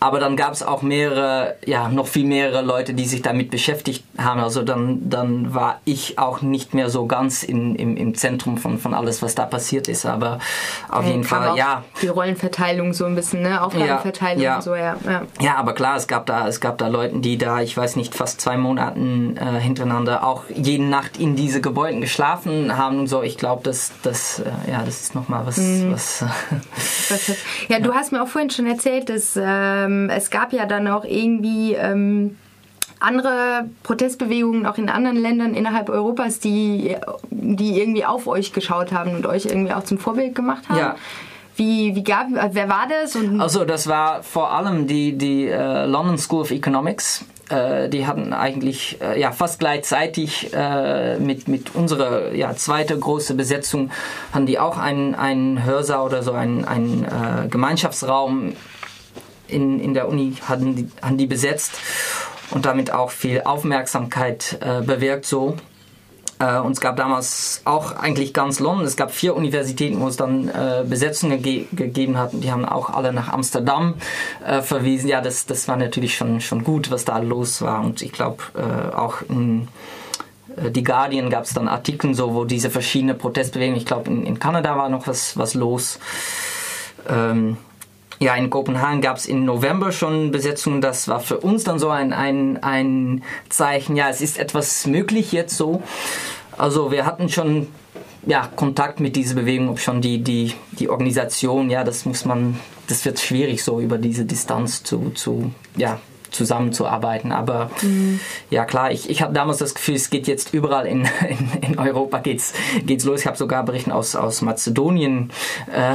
[0.00, 4.02] aber dann gab es auch mehrere, ja, noch viel mehrere Leute, die sich damit beschäftigt
[4.18, 4.40] haben.
[4.40, 8.78] Also dann, dann war ich auch nicht mehr so ganz in, im, im Zentrum von,
[8.78, 10.06] von alles, was da passiert ist.
[10.06, 10.38] Aber
[10.88, 11.84] auf jeden kam Fall, auch ja.
[12.00, 13.62] Die Rollenverteilung so ein bisschen, ne?
[13.62, 14.56] Aufgabenverteilung Ja, ja.
[14.56, 14.96] und so, ja.
[15.04, 15.22] ja.
[15.40, 18.14] Ja, aber klar, es gab da, es gab da Leute, die da, ich weiß nicht,
[18.14, 23.22] fast zwei Monaten äh, hintereinander auch jede Nacht in diese Gebäuden geschlafen haben und so.
[23.22, 25.92] Ich glaube, das, das, äh, ja, das ist nochmal was, Mhm.
[25.92, 26.24] was.
[27.10, 29.36] Was ist- Ja, du hast mir auch vorhin schon erzählt, dass
[29.90, 32.36] ähm, es gab ja dann auch irgendwie ähm,
[33.00, 36.96] andere Protestbewegungen auch in anderen Ländern innerhalb Europas, die,
[37.30, 40.78] die irgendwie auf euch geschaut haben und euch irgendwie auch zum Vorbild gemacht haben.
[40.78, 40.96] Ja.
[41.56, 43.16] Wie, wie gab, wer war das?
[43.16, 47.24] Und Also das war vor allem die, die äh, London School of Economics.
[47.50, 53.34] Äh, die hatten eigentlich äh, ja, fast gleichzeitig äh, mit, mit unserer ja, zweite große
[53.34, 53.90] Besetzung
[54.32, 58.52] hatten die auch einen, einen Hörsaal oder so einen, einen äh, Gemeinschaftsraum
[59.50, 61.72] in, in der Uni hatten die, haben die besetzt
[62.50, 65.56] und damit auch viel Aufmerksamkeit äh, bewirkt so.
[66.40, 70.16] Äh, und es gab damals auch eigentlich ganz London, es gab vier Universitäten, wo es
[70.16, 72.32] dann äh, Besetzungen ge gegeben hat.
[72.32, 73.94] Und Die haben auch alle nach Amsterdam
[74.44, 75.08] äh, verwiesen.
[75.08, 77.80] Ja, das, das war natürlich schon, schon gut, was da los war.
[77.82, 79.68] Und ich glaube äh, auch in
[80.56, 84.24] äh, die Guardian gab es dann Artikel, so, wo diese verschiedenen Protestbewegungen, ich glaube in,
[84.24, 85.98] in Kanada war noch was, was los.
[87.08, 87.58] Ähm,
[88.20, 90.82] ja, in Kopenhagen gab es im November schon Besetzungen.
[90.82, 95.32] Das war für uns dann so ein, ein, ein Zeichen, ja, es ist etwas möglich
[95.32, 95.82] jetzt so.
[96.58, 97.68] Also wir hatten schon
[98.26, 102.60] ja, Kontakt mit dieser Bewegung, ob schon die, die, die Organisation, ja, das muss man,
[102.88, 105.98] das wird schwierig so über diese Distanz zu, zu ja,
[106.30, 107.32] zusammenzuarbeiten.
[107.32, 107.70] Aber
[108.50, 111.78] ja klar, ich, ich habe damals das Gefühl, es geht jetzt überall in, in, in
[111.78, 112.52] Europa geht's,
[112.84, 113.20] geht's los.
[113.20, 115.30] Ich habe sogar Berichten aus, aus Mazedonien
[115.72, 115.94] äh,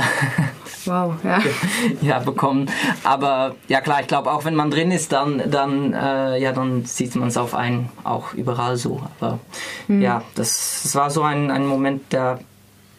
[0.85, 1.41] wow, ja.
[2.01, 2.69] ja, bekommen.
[3.03, 6.85] Aber ja klar, ich glaube auch wenn man drin ist, dann, dann, äh, ja, dann
[6.85, 9.01] sieht man es auf einen auch überall so.
[9.19, 9.39] Aber
[9.87, 12.39] ja, das, das war so ein, ein Moment der,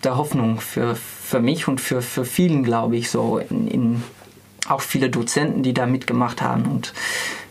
[0.04, 4.02] der Hoffnung für, für mich und für, für vielen, glaube ich, so in, in
[4.68, 6.92] auch viele Dozenten, die da mitgemacht haben und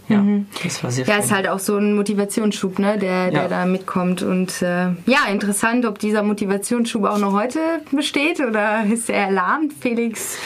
[0.08, 0.23] ja,
[0.63, 1.23] das war sehr Ja, schön.
[1.23, 3.47] ist halt auch so ein Motivationsschub, ne, der, der Ja.
[3.47, 4.21] da mitkommt.
[4.21, 7.58] Und äh, ja, interessant, ob dieser Motivationsschub auch noch heute
[7.91, 10.38] besteht oder ist er erlahmt, Felix?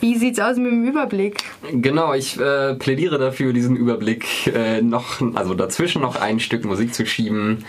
[0.00, 1.44] Wie sieht's aus mit dem Überblick?
[1.72, 6.92] Genau, ich äh, plädiere dafür, diesen Überblick äh, noch, also dazwischen noch ein Stück Musik
[6.92, 7.64] zu schieben.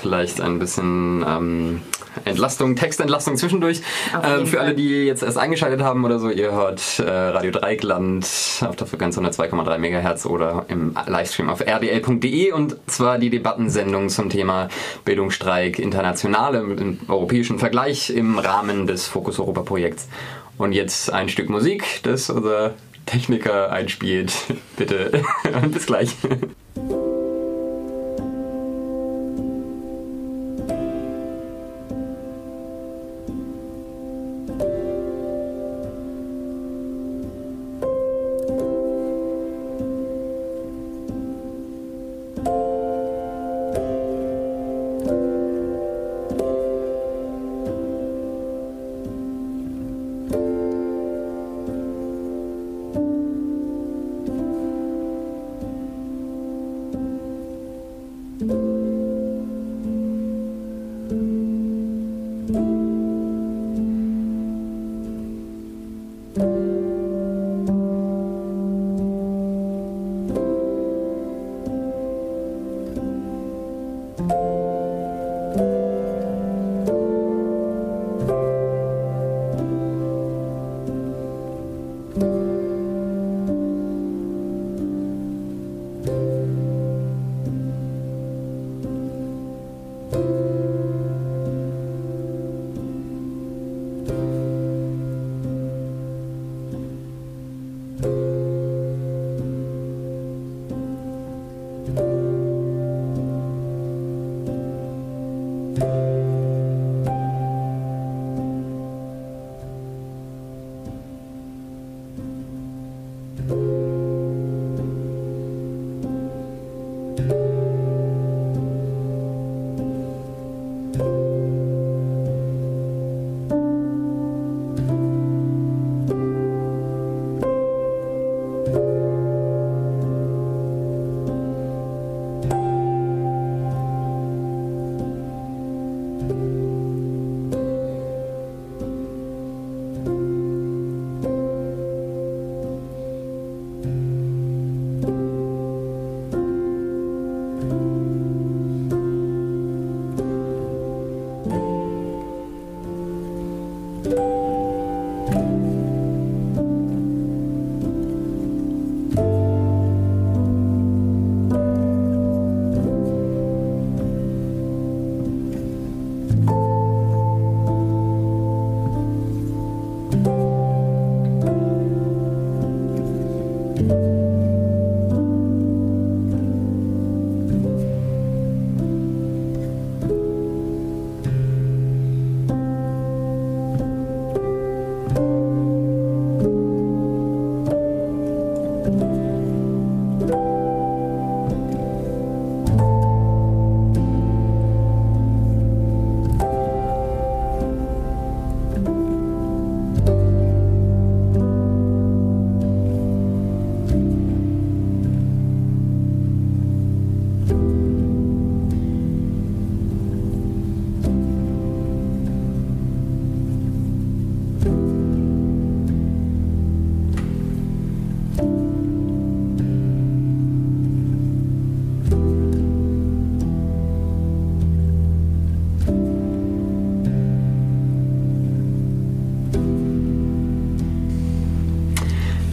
[0.00, 1.82] Vielleicht ein bisschen ähm,
[2.24, 3.82] Entlastung, Textentlastung zwischendurch.
[4.24, 8.24] Ähm, für alle, die jetzt erst eingeschaltet haben oder so, ihr hört äh, Radio Dreieckland
[8.66, 14.30] auf der Frequenz 102,3 MHz oder im Livestream auf rdl.de und zwar die Debattensendung zum
[14.30, 14.68] Thema
[15.04, 20.08] Bildungsstreik international im, europäischen Vergleich im Rahmen des Fokus Europa Projekts.
[20.56, 22.74] Und jetzt ein Stück Musik, das unser
[23.06, 24.32] Techniker einspielt.
[24.76, 25.22] Bitte.
[25.72, 26.16] Bis gleich.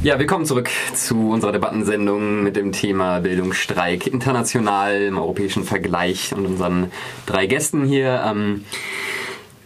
[0.07, 6.45] Ja, willkommen zurück zu unserer Debattensendung mit dem Thema Bildungsstreik international im europäischen Vergleich und
[6.45, 6.93] unseren
[7.25, 8.23] drei Gästen hier.
[8.25, 8.63] Ähm,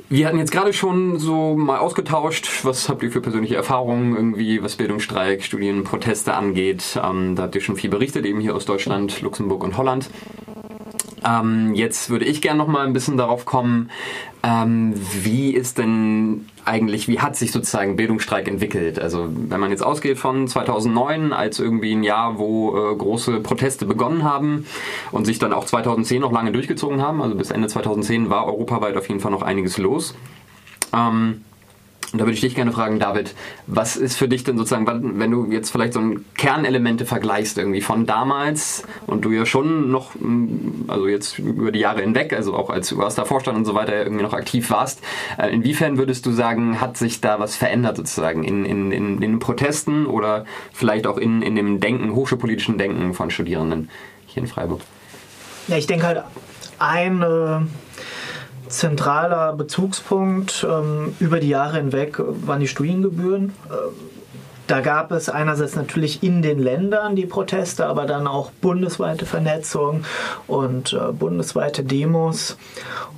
[0.09, 4.63] wir hatten jetzt gerade schon so mal ausgetauscht, was habt ihr für persönliche Erfahrungen irgendwie,
[4.63, 6.99] was Bildungsstreik, Studienproteste angeht.
[6.99, 10.09] Ähm, da habt ihr schon viel berichtet, eben hier aus Deutschland, Luxemburg und Holland.
[11.23, 13.91] Ähm, jetzt würde ich gerne noch mal ein bisschen darauf kommen,
[14.43, 18.99] ähm, wie ist denn eigentlich, wie hat sich sozusagen Bildungsstreik entwickelt?
[18.99, 23.85] Also wenn man jetzt ausgeht von 2009 als irgendwie ein Jahr, wo äh, große Proteste
[23.85, 24.65] begonnen haben
[25.11, 28.97] und sich dann auch 2010 noch lange durchgezogen haben, also bis Ende 2010 war europaweit
[28.97, 30.15] auf jeden Fall noch einiges los.
[30.93, 31.41] Ähm,
[32.13, 33.35] und da würde ich dich gerne fragen, David,
[33.67, 37.81] was ist für dich denn sozusagen, wenn du jetzt vielleicht so ein Kernelemente vergleichst irgendwie
[37.81, 42.53] von damals und du ja schon noch, mm, also jetzt über die Jahre hinweg, also
[42.53, 45.01] auch als du Vorstand und so weiter irgendwie noch aktiv warst,
[45.37, 49.21] äh, inwiefern würdest du sagen, hat sich da was verändert sozusagen in, in, in, in
[49.21, 53.89] den Protesten oder vielleicht auch in, in dem Denken, hochschulpolitischen Denken von Studierenden
[54.25, 54.81] hier in Freiburg?
[55.67, 56.23] Ja, ich denke halt,
[56.79, 57.67] eine
[58.71, 63.53] zentraler Bezugspunkt ähm, über die Jahre hinweg waren die Studiengebühren.
[63.69, 64.11] Ähm,
[64.67, 70.05] da gab es einerseits natürlich in den Ländern die Proteste, aber dann auch bundesweite Vernetzung
[70.47, 72.57] und äh, bundesweite Demos.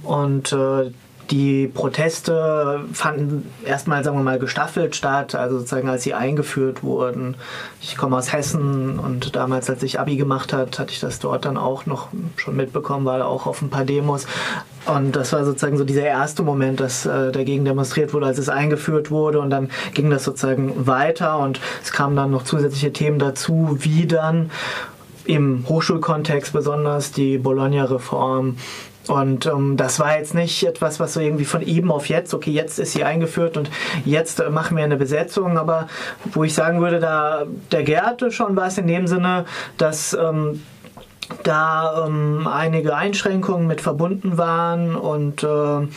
[0.02, 0.92] Und äh,
[1.34, 7.34] die Proteste fanden erstmal, sagen wir mal, gestaffelt statt, also sozusagen als sie eingeführt wurden.
[7.82, 11.46] Ich komme aus Hessen und damals, als ich Abi gemacht hat, hatte ich das dort
[11.46, 14.28] dann auch noch schon mitbekommen, war auch auf ein paar Demos.
[14.86, 18.50] Und das war sozusagen so dieser erste Moment, dass äh, dagegen demonstriert wurde, als es
[18.50, 19.40] eingeführt wurde.
[19.40, 24.06] Und dann ging das sozusagen weiter und es kamen dann noch zusätzliche Themen dazu, wie
[24.06, 24.52] dann
[25.26, 28.58] im Hochschulkontext besonders die Bologna-Reform
[29.08, 32.52] und ähm, das war jetzt nicht etwas, was so irgendwie von eben auf jetzt, okay,
[32.52, 33.70] jetzt ist sie eingeführt und
[34.06, 35.88] jetzt äh, machen wir eine Besetzung, aber
[36.26, 39.46] wo ich sagen würde, da der gärte schon was in dem Sinne,
[39.78, 40.62] dass ähm,
[41.44, 45.88] da ähm, einige Einschränkungen mit verbunden waren und äh,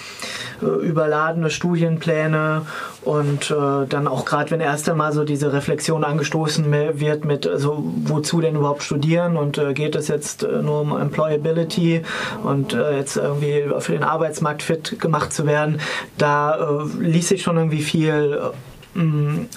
[0.63, 2.63] überladene Studienpläne
[3.03, 7.85] und äh, dann auch gerade, wenn erst einmal so diese Reflexion angestoßen wird mit, also
[8.05, 12.03] wozu denn überhaupt studieren und äh, geht es jetzt äh, nur um Employability
[12.43, 15.81] und äh, jetzt irgendwie für den Arbeitsmarkt fit gemacht zu werden,
[16.19, 18.41] da äh, ließ sich schon irgendwie viel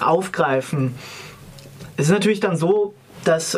[0.00, 0.94] aufgreifen.
[1.96, 2.92] Es ist natürlich dann so,
[3.24, 3.56] dass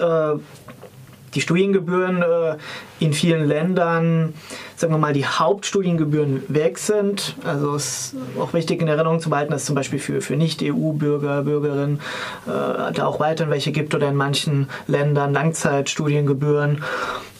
[1.35, 2.57] die Studiengebühren äh,
[3.01, 4.35] in vielen Ländern,
[4.77, 7.37] sagen wir mal, die Hauptstudiengebühren weg sind.
[7.45, 10.37] Also es ist auch wichtig in Erinnerung zu behalten, dass es zum Beispiel für, für
[10.37, 12.01] Nicht-EU-Bürger, Bürgerinnen
[12.47, 16.83] äh, da auch weiterhin welche gibt oder in manchen Ländern Langzeitstudiengebühren.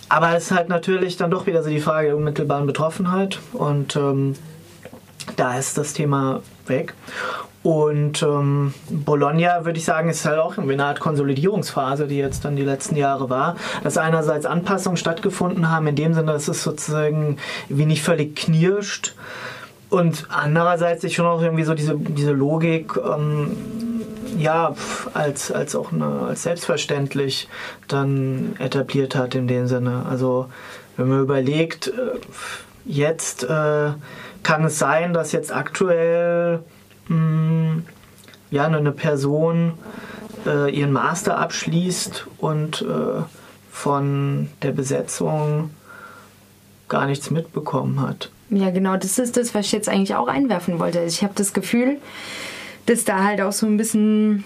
[0.09, 3.97] Aber es ist halt natürlich dann doch wieder so die Frage der unmittelbaren Betroffenheit und
[3.97, 4.35] ähm,
[5.37, 6.95] da ist das Thema weg.
[7.63, 12.45] Und ähm, Bologna, würde ich sagen, ist halt auch irgendwie eine Art Konsolidierungsphase, die jetzt
[12.45, 13.57] dann die letzten Jahre war.
[13.85, 17.39] Dass einerseits Anpassungen stattgefunden haben, in dem Sinne, dass es sozusagen
[17.69, 19.15] wie nicht völlig knirscht.
[19.91, 23.57] Und andererseits sich schon auch irgendwie so diese, diese Logik, ähm,
[24.39, 24.75] ja,
[25.15, 27.49] als, als auch eine, als selbstverständlich
[27.89, 30.07] dann etabliert hat in dem Sinne.
[30.09, 30.49] Also,
[30.97, 32.19] wenn man überlegt, äh,
[32.85, 33.91] jetzt äh,
[34.43, 36.65] kann es sein, dass jetzt aktuell
[37.13, 37.83] mh,
[38.51, 39.73] ja, eine Person
[40.47, 43.23] äh, ihren Master abschließt und äh,
[43.71, 45.71] von der Besetzung
[46.89, 48.31] gar nichts mitbekommen hat.
[48.51, 51.01] Ja, genau, das ist das, was ich jetzt eigentlich auch einwerfen wollte.
[51.05, 51.97] Ich habe das Gefühl,
[52.85, 54.45] dass da halt auch so ein bisschen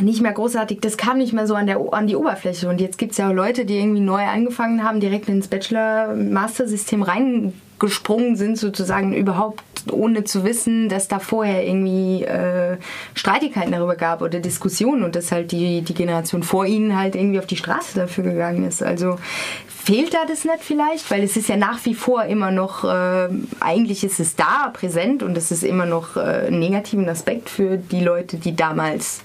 [0.00, 2.68] nicht mehr großartig, das kam nicht mehr so an, der, an die Oberfläche.
[2.68, 7.02] Und jetzt gibt es ja auch Leute, die irgendwie neu angefangen haben, direkt ins Bachelor-Master-System
[7.02, 12.76] reingesprungen sind, sozusagen überhaupt ohne zu wissen, dass da vorher irgendwie äh,
[13.14, 17.38] Streitigkeiten darüber gab oder Diskussionen und dass halt die, die Generation vor ihnen halt irgendwie
[17.38, 18.82] auf die Straße dafür gegangen ist.
[18.82, 19.16] Also
[19.68, 21.10] fehlt da das nicht vielleicht?
[21.10, 23.28] Weil es ist ja nach wie vor immer noch, äh,
[23.60, 27.76] eigentlich ist es da präsent und es ist immer noch äh, einen negativen Aspekt für
[27.76, 29.22] die Leute, die damals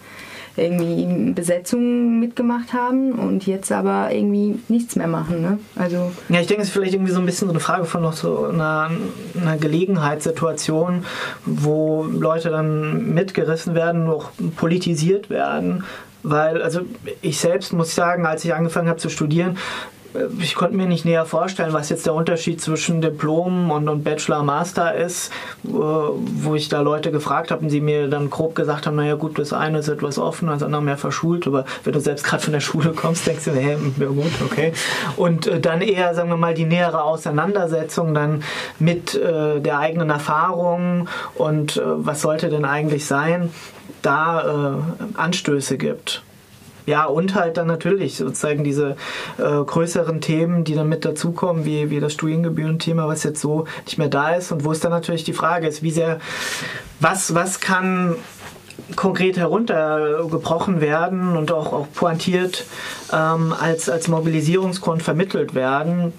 [0.60, 5.41] irgendwie Besetzungen mitgemacht haben und jetzt aber irgendwie nichts mehr machen.
[5.41, 5.60] Ne?
[5.76, 8.01] Also ja, ich denke, es ist vielleicht irgendwie so ein bisschen so eine Frage von
[8.01, 8.91] noch so einer,
[9.39, 11.05] einer Gelegenheitssituation,
[11.45, 15.84] wo Leute dann mitgerissen werden, noch politisiert werden.
[16.22, 16.82] Weil, also
[17.22, 19.57] ich selbst muss sagen, als ich angefangen habe zu studieren,
[20.39, 24.43] ich konnte mir nicht näher vorstellen, was jetzt der Unterschied zwischen Diplom und, und Bachelor
[24.43, 25.32] Master ist,
[25.64, 29.38] wo ich da Leute gefragt habe und sie mir dann grob gesagt haben, naja gut,
[29.38, 32.53] das eine ist etwas offen, das andere mehr verschult, aber wenn du selbst gerade von
[32.53, 34.74] der Schule kommst, denkst du, hey, ja gut, okay.
[35.16, 38.43] Und äh, dann eher, sagen wir mal, die nähere Auseinandersetzung dann
[38.80, 43.51] mit äh, der eigenen Erfahrung und äh, was sollte denn eigentlich sein,
[44.01, 46.24] da äh, Anstöße gibt.
[46.90, 48.96] Ja, und halt dann natürlich sozusagen diese
[49.38, 54.00] äh, größeren Themen, die dann mit dazukommen, wie, wie das Studiengebührenthema, was jetzt so nicht
[54.00, 56.20] mehr da ist und wo es dann natürlich die Frage ist, wie sehr,
[57.00, 58.16] was, was kann
[58.96, 62.66] konkret heruntergebrochen werden und auch, auch pointiert
[63.14, 66.12] ähm, als, als Mobilisierungsgrund vermittelt werden.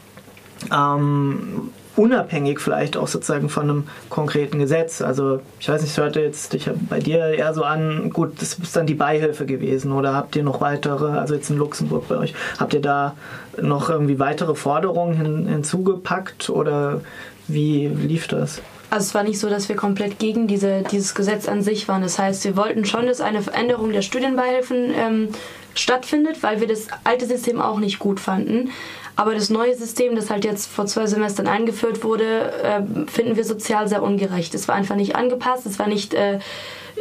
[0.73, 5.03] Ähm, unabhängig vielleicht auch sozusagen von einem konkreten Gesetz.
[5.03, 8.55] Also ich weiß nicht, es hörte jetzt ich bei dir eher so an, gut, das
[8.55, 12.16] ist dann die Beihilfe gewesen oder habt ihr noch weitere, also jetzt in Luxemburg bei
[12.16, 13.14] euch, habt ihr da
[13.61, 17.01] noch irgendwie weitere Forderungen hin, hinzugepackt oder
[17.49, 18.62] wie lief das?
[18.91, 22.03] Also es war nicht so, dass wir komplett gegen diese, dieses Gesetz an sich waren.
[22.03, 25.28] Das heißt, wir wollten schon, dass eine Veränderung der Studienbeihilfen ähm,
[25.74, 28.70] stattfindet, weil wir das alte System auch nicht gut fanden.
[29.17, 33.45] Aber das neue System, das halt jetzt vor zwei Semestern eingeführt wurde, äh, finden wir
[33.45, 34.55] sozial sehr ungerecht.
[34.55, 36.39] Es war einfach nicht angepasst, es war nicht, äh,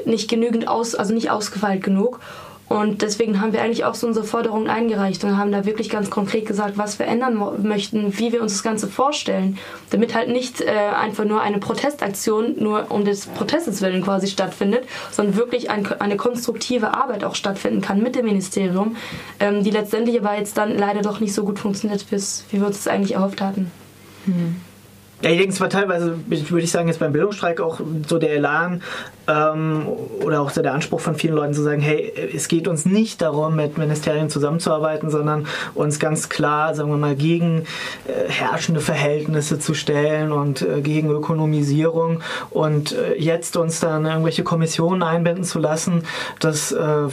[0.06, 2.20] nicht genügend aus, also nicht ausgefeilt genug.
[2.70, 6.12] Und deswegen haben wir eigentlich auch so unsere Forderungen eingereicht und haben da wirklich ganz
[6.12, 9.58] konkret gesagt, was wir ändern möchten, wie wir uns das Ganze vorstellen,
[9.90, 14.84] damit halt nicht äh, einfach nur eine Protestaktion nur um des Protestes willen quasi stattfindet,
[15.10, 18.98] sondern wirklich ein, eine konstruktive Arbeit auch stattfinden kann mit dem Ministerium,
[19.40, 22.84] ähm, die letztendlich aber jetzt dann leider doch nicht so gut funktioniert, wie wir uns
[22.84, 23.72] das eigentlich erhofft hatten.
[24.26, 24.58] Hm.
[25.22, 28.32] Ja, ich denke, es war teilweise, würde ich sagen, jetzt beim Bildungsstreik auch so der
[28.32, 28.82] Elan
[29.28, 29.86] ähm,
[30.24, 33.22] oder auch so der Anspruch von vielen Leuten zu sagen, hey, es geht uns nicht
[33.22, 35.46] darum, mit Ministerien zusammenzuarbeiten, sondern
[35.76, 37.66] uns ganz klar, sagen wir mal, gegen
[38.08, 42.22] äh, herrschende Verhältnisse zu stellen und äh, gegen Ökonomisierung.
[42.50, 46.04] Und äh, jetzt uns dann irgendwelche Kommissionen einbinden zu lassen,
[46.40, 47.08] das äh,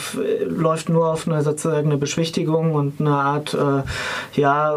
[0.45, 4.77] läuft nur auf eine sozusagen eine Beschwichtigung und eine Art, äh, ja,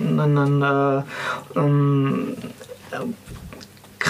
[0.00, 2.36] einen, einen äh, um,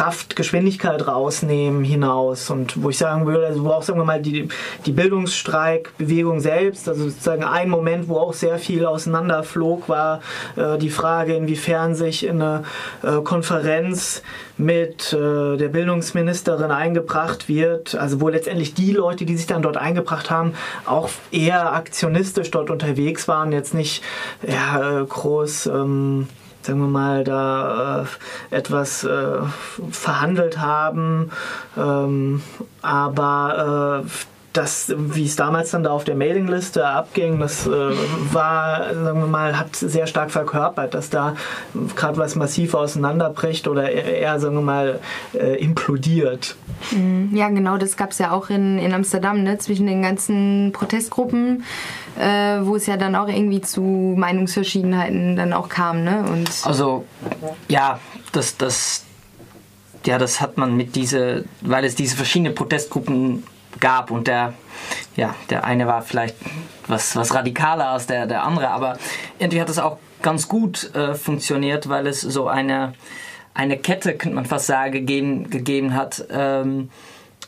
[0.00, 2.48] Kraft, Geschwindigkeit rausnehmen hinaus.
[2.48, 4.48] Und wo ich sagen würde, also wo auch sagen wir mal die,
[4.86, 10.22] die Bildungsstreikbewegung selbst, also sozusagen ein Moment, wo auch sehr viel auseinanderflog, war
[10.56, 12.62] äh, die Frage, inwiefern sich in eine
[13.02, 14.22] äh, Konferenz
[14.56, 19.76] mit äh, der Bildungsministerin eingebracht wird, also wo letztendlich die Leute, die sich dann dort
[19.76, 20.54] eingebracht haben,
[20.86, 24.02] auch eher aktionistisch dort unterwegs waren, jetzt nicht
[24.48, 26.26] ja, äh, groß ähm,
[26.62, 28.06] sagen wir mal, da
[28.50, 29.38] äh, etwas äh,
[29.90, 31.30] verhandelt haben.
[31.76, 32.42] Ähm,
[32.82, 34.10] aber äh,
[34.52, 39.28] das, wie es damals dann da auf der Mailingliste abging, das äh, war, sagen wir
[39.28, 41.36] mal, hat sehr stark verkörpert, dass da
[41.94, 44.98] gerade was massiv auseinanderbricht oder eher, sagen wir mal,
[45.34, 46.56] äh, implodiert.
[46.90, 47.30] Mhm.
[47.32, 49.58] Ja, genau, das gab es ja auch in, in Amsterdam, ne?
[49.58, 51.64] zwischen den ganzen Protestgruppen,
[52.18, 56.04] äh, wo es ja dann auch irgendwie zu Meinungsverschiedenheiten dann auch kam.
[56.04, 56.24] Ne?
[56.30, 57.04] Und Also,
[57.68, 58.00] ja,
[58.32, 59.04] das, das,
[60.06, 63.44] ja, das hat man mit diese, weil es diese verschiedenen Protestgruppen
[63.78, 64.54] gab und der,
[65.16, 66.36] ja, der eine war vielleicht
[66.86, 68.98] was, was radikaler als der, der andere, aber
[69.38, 72.94] irgendwie hat es auch ganz gut äh, funktioniert, weil es so eine,
[73.54, 76.90] eine Kette, könnte man fast sagen, gegeben, gegeben hat ähm,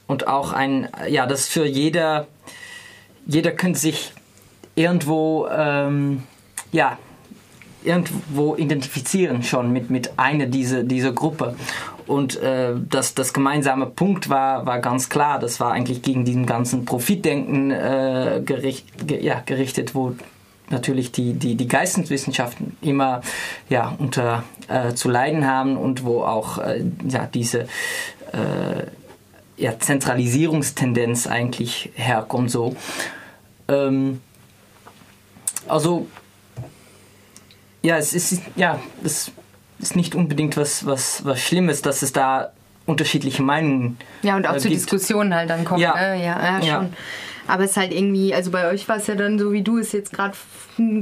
[0.07, 2.27] und auch ein, ja, das für jeder,
[3.27, 4.13] jeder könnte sich
[4.75, 6.23] irgendwo, ähm,
[6.73, 6.99] ja,
[7.85, 11.57] irgendwo identifizieren schon mit, mit einer dieser, dieser Gruppe.
[12.07, 16.47] Und äh, das, das gemeinsame Punkt war, war ganz klar, das war eigentlich gegen diesen
[16.47, 20.15] ganzen Profitdenken äh, gericht, ge, ja, gerichtet, wo
[20.71, 23.21] natürlich die, die, die Geisteswissenschaften immer
[23.69, 27.63] ja, unter äh, zu leiden haben und wo auch äh, ja, diese
[28.33, 28.87] äh,
[29.57, 32.51] ja, Zentralisierungstendenz eigentlich herkommt.
[32.51, 32.75] So.
[33.69, 34.21] Ähm,
[35.69, 36.07] also
[37.83, 39.33] ja, es ist ja, es
[39.79, 42.53] ist nicht unbedingt was, was, was Schlimmes, dass es da
[42.87, 44.81] unterschiedliche Meinungen ja, und auch äh, zu gibt.
[44.81, 45.81] Diskussionen halt dann kommt.
[45.81, 45.95] Ja.
[45.95, 46.25] Ne?
[46.25, 46.67] Ja, ja, schon.
[46.67, 46.91] Ja.
[47.49, 49.79] Aber es ist halt irgendwie, also bei euch war es ja dann so, wie du
[49.79, 50.35] es jetzt gerade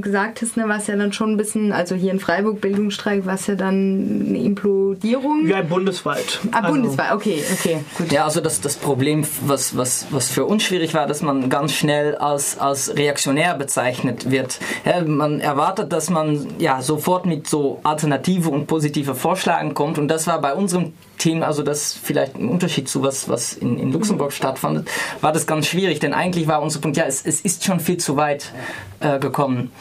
[0.01, 3.25] gesagt hast, ne, war es ja dann schon ein bisschen, also hier in Freiburg Bildungsstreik
[3.25, 5.47] war es ja dann eine Implodierung.
[5.47, 6.39] Ja, bundesweit.
[6.51, 8.11] Ah, Also- bundesweit, okay, okay, gut.
[8.11, 11.71] Ja, also das, das Problem, was, was, was für uns schwierig war, dass man ganz
[11.73, 14.59] schnell als, als reaktionär bezeichnet wird.
[14.85, 20.07] Ja, man erwartet, dass man ja sofort mit so alternative und positive Vorschlägen kommt und
[20.09, 23.91] das war bei unserem Team, also das vielleicht im Unterschied zu was, was in, in
[23.93, 24.89] Luxemburg stattfand,
[25.21, 27.97] war das ganz schwierig, denn eigentlich war unser Punkt, ja, es, es ist schon viel
[27.97, 28.51] zu weit
[28.99, 29.71] äh, gekommen.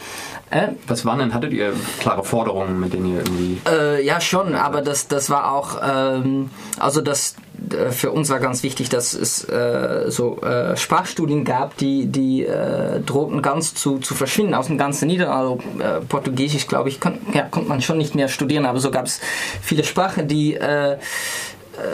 [0.50, 3.60] Äh, Was waren denn, hattet ihr klare Forderungen, mit denen ihr irgendwie.
[3.68, 7.36] Äh, ja, schon, aber das, das war auch, ähm, also das
[7.70, 12.44] äh, für uns war ganz wichtig, dass es äh, so äh, Sprachstudien gab, die, die
[12.44, 15.30] äh, drohten ganz zu, zu verschwinden aus dem ganzen Niederlande.
[15.30, 18.90] Also, äh, Portugiesisch, glaube ich, kon, ja, konnte man schon nicht mehr studieren, aber so
[18.90, 19.20] gab es
[19.62, 20.96] viele Sprachen, die, äh,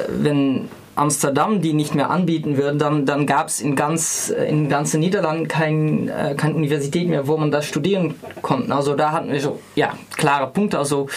[0.09, 4.68] wenn Amsterdam die nicht mehr anbieten würden, dann, dann gab es in ganz äh, in
[4.68, 8.74] ganzen Niederlanden kein, äh, keine Universität mehr, wo man das studieren konnte.
[8.74, 10.78] Also da hatten wir so ja klare Punkte.
[10.78, 11.09] Also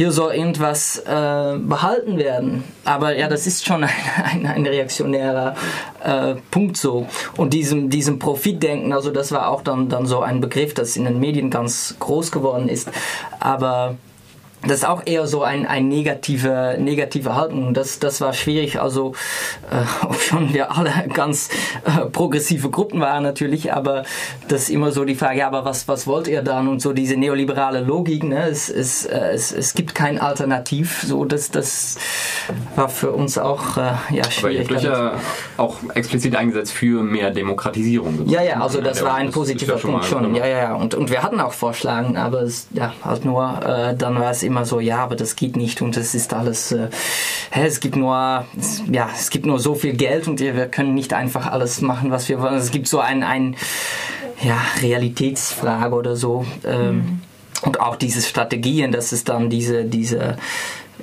[0.00, 2.64] hier soll irgendwas äh, behalten werden.
[2.84, 3.90] Aber ja, das ist schon ein,
[4.24, 5.54] ein, ein reaktionärer
[6.02, 7.06] äh, Punkt so.
[7.36, 11.04] Und diesem, diesem Profitdenken, also das war auch dann, dann so ein Begriff, das in
[11.04, 12.90] den Medien ganz groß geworden ist.
[13.40, 13.96] Aber
[14.62, 17.72] das ist auch eher so ein, ein negative, negative Haltung.
[17.74, 18.80] Das, das war schwierig.
[18.80, 19.14] Also,
[19.70, 21.48] äh, ob schon wir alle ganz
[21.84, 24.04] äh, progressive Gruppen waren natürlich, aber
[24.48, 26.68] das ist immer so die Frage, ja, aber was, was wollt ihr dann?
[26.68, 28.48] Und so diese neoliberale Logik, ne?
[28.48, 31.04] es, es, äh, es, es gibt kein Alternativ.
[31.06, 31.96] So, das, das
[32.76, 34.60] war für uns auch äh, ja, Aber ihr schwierig.
[34.68, 35.12] habt euch ja
[35.56, 38.28] auch explizit eingesetzt für mehr Demokratisierung.
[38.28, 40.24] Ja, ja, also das Ja, war ein positiver schon Punkt mal schon.
[40.26, 40.48] wunderbar.
[40.48, 40.74] Ja, ja, ja.
[40.74, 44.42] Und, und wir hatten auch Vorschläge, aber es, ja, halt nur, äh, dann war es
[44.50, 46.88] immer so, ja, aber das geht nicht und es ist alles, äh,
[47.50, 50.94] hä, es gibt nur, es, ja, es gibt nur so viel Geld und wir können
[50.94, 52.56] nicht einfach alles machen, was wir wollen.
[52.56, 53.56] Es gibt so ein, ein
[54.42, 56.44] ja, Realitätsfrage oder so.
[56.66, 57.20] Ähm,
[57.62, 60.38] Und auch diese Strategien, dass es dann diese, diese,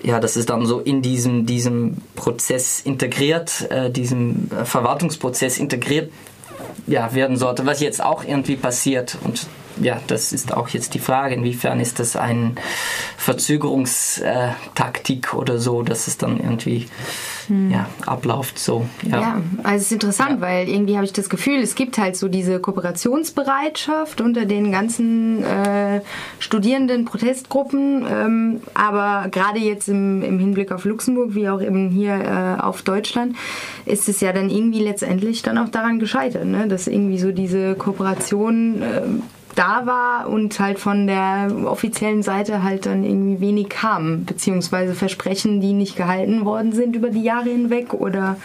[0.02, 6.12] ja, das ist dann so in diesem, diesem Prozess integriert, äh, diesem äh, Verwaltungsprozess integriert
[6.88, 9.18] ja, werden sollte, was jetzt auch irgendwie passiert.
[9.24, 9.46] Und
[9.82, 12.54] ja, das ist auch jetzt die Frage, inwiefern ist das eine
[13.18, 16.88] Verzögerungstaktik oder so, dass es dann irgendwie
[17.70, 18.88] ja, abläuft so.
[19.04, 19.22] Ja.
[19.22, 22.28] Ja, also es ist interessant, weil irgendwie habe ich das Gefühl, es gibt halt so
[22.28, 26.02] diese Kooperationsbereitschaft unter den ganzen äh,
[26.40, 32.16] Studierenden, Protestgruppen, ähm, aber gerade jetzt im, im Hinblick auf Luxemburg, wie auch eben hier
[32.16, 33.36] äh, auf Deutschland,
[33.86, 36.68] ist es ja dann irgendwie letztendlich dann auch daran gescheitert, ne?
[36.68, 39.24] dass irgendwie so diese Kooperation ähm,
[39.58, 45.62] da war und halt von der offiziellen Seite halt dann irgendwie wenig kam, beziehungsweise Versprechen,
[45.62, 48.38] die nicht gehalten worden sind über die Jahre hinweg oder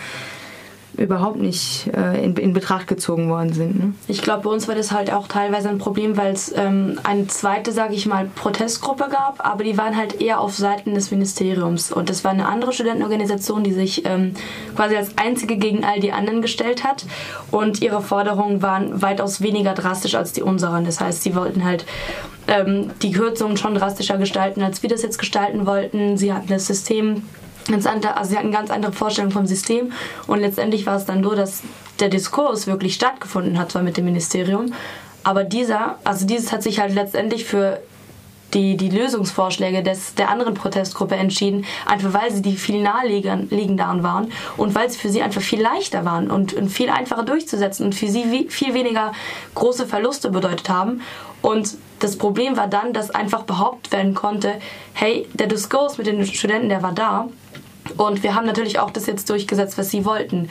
[0.97, 3.79] überhaupt nicht äh, in, in Betracht gezogen worden sind.
[3.79, 3.95] Ne?
[4.09, 7.27] Ich glaube, bei uns war das halt auch teilweise ein Problem, weil es ähm, eine
[7.27, 11.93] zweite, sage ich mal, Protestgruppe gab, aber die waren halt eher auf Seiten des Ministeriums.
[11.93, 14.35] Und das war eine andere Studentenorganisation, die sich ähm,
[14.77, 17.07] quasi als einzige gegen all die anderen gestellt hat.
[17.51, 20.85] Und ihre Forderungen waren weitaus weniger drastisch als die unseren.
[20.85, 21.87] Das heißt, sie wollten halt
[22.49, 26.17] ähm, die Kürzungen schon drastischer gestalten, als wir das jetzt gestalten wollten.
[26.17, 27.23] Sie hatten das System
[27.69, 29.93] ganz andere, also sie hatten ganz andere Vorstellungen vom System
[30.27, 31.63] und letztendlich war es dann so, dass
[32.01, 34.73] der Diskurs wirklich stattgefunden hat, zwar mit dem Ministerium,
[35.25, 37.81] aber dieser, also dieses hat sich halt letztendlich für
[38.55, 44.33] die, die Lösungsvorschläge des, der anderen Protestgruppe entschieden, einfach weil sie die viel naheliegenderen waren
[44.57, 47.95] und weil sie für sie einfach viel leichter waren und, und viel einfacher durchzusetzen und
[47.95, 49.13] für sie wie, viel weniger
[49.55, 51.01] große Verluste bedeutet haben.
[51.41, 54.55] Und das Problem war dann, dass einfach behauptet werden konnte,
[54.93, 57.29] hey, der Diskurs mit den Studenten, der war da.
[57.97, 60.49] Und wir haben natürlich auch das jetzt durchgesetzt, was sie wollten.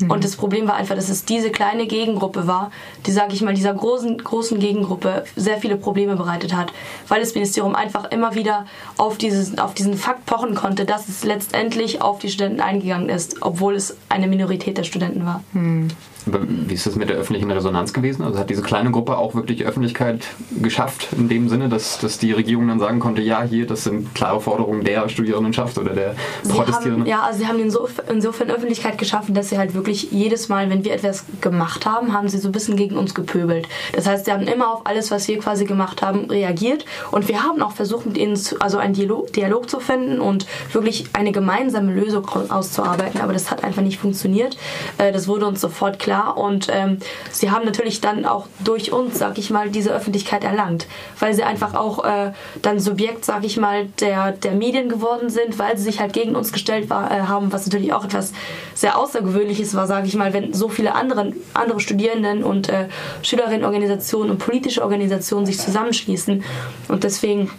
[0.00, 0.10] Mhm.
[0.10, 2.70] Und das Problem war einfach, dass es diese kleine Gegengruppe war,
[3.06, 6.72] die, sage ich mal, dieser großen, großen Gegengruppe sehr viele Probleme bereitet hat,
[7.08, 8.66] weil das Ministerium einfach immer wieder
[8.96, 13.42] auf, dieses, auf diesen Fakt pochen konnte, dass es letztendlich auf die Studenten eingegangen ist,
[13.42, 15.42] obwohl es eine Minorität der Studenten war.
[15.52, 15.88] Mhm.
[16.32, 18.22] Wie ist das mit der öffentlichen Resonanz gewesen?
[18.22, 20.26] Also hat diese kleine Gruppe auch wirklich Öffentlichkeit
[20.60, 24.14] geschafft, in dem Sinne, dass, dass die Regierung dann sagen konnte, ja, hier, das sind
[24.14, 27.02] klare Forderungen der Studierendenschaft oder der sie Protestierenden?
[27.02, 30.84] Haben, ja, also sie haben insofern Öffentlichkeit geschaffen, dass sie halt wirklich jedes Mal, wenn
[30.84, 33.68] wir etwas gemacht haben, haben sie so ein bisschen gegen uns gepöbelt.
[33.94, 37.42] Das heißt, sie haben immer auf alles, was wir quasi gemacht haben, reagiert und wir
[37.42, 41.32] haben auch versucht, mit ihnen zu, also einen Dialog, Dialog zu finden und wirklich eine
[41.32, 44.56] gemeinsame Lösung auszuarbeiten, aber das hat einfach nicht funktioniert.
[44.98, 46.98] Äh, das wurde uns sofort klar Und ähm,
[47.30, 50.86] sie haben natürlich dann auch durch uns, sag ich mal, diese Öffentlichkeit erlangt,
[51.18, 55.58] weil sie einfach auch äh, dann Subjekt, sag ich mal, der, der Medien geworden sind,
[55.58, 58.32] weil sie sich halt gegen uns gestellt war, äh, haben, was natürlich auch etwas
[58.74, 62.88] sehr Außergewöhnliches war, sage ich mal, wenn so viele andere, andere Studierenden und äh,
[63.22, 66.44] Schülerinnenorganisationen und politische Organisationen sich zusammenschließen.
[66.88, 67.50] Und deswegen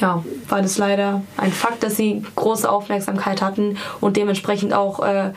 [0.00, 5.32] ja, war das leider ein Fakt, dass sie große Aufmerksamkeit hatten und dementsprechend auch äh,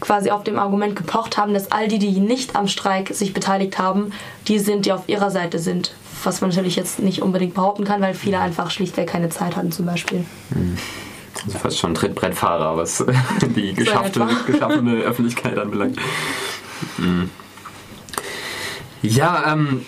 [0.00, 3.78] quasi auf dem Argument gepocht haben, dass all die, die nicht am Streik sich beteiligt
[3.78, 4.12] haben,
[4.48, 5.92] die sind, die auf ihrer Seite sind.
[6.24, 9.70] Was man natürlich jetzt nicht unbedingt behaupten kann, weil viele einfach schlichtweg keine Zeit hatten
[9.70, 10.24] zum Beispiel.
[11.44, 13.04] Also fast schon Trittbrettfahrer, was
[13.56, 15.98] die geschaffte, geschaffene Öffentlichkeit anbelangt.
[16.98, 17.30] Mhm.
[19.02, 19.84] Ja, ähm,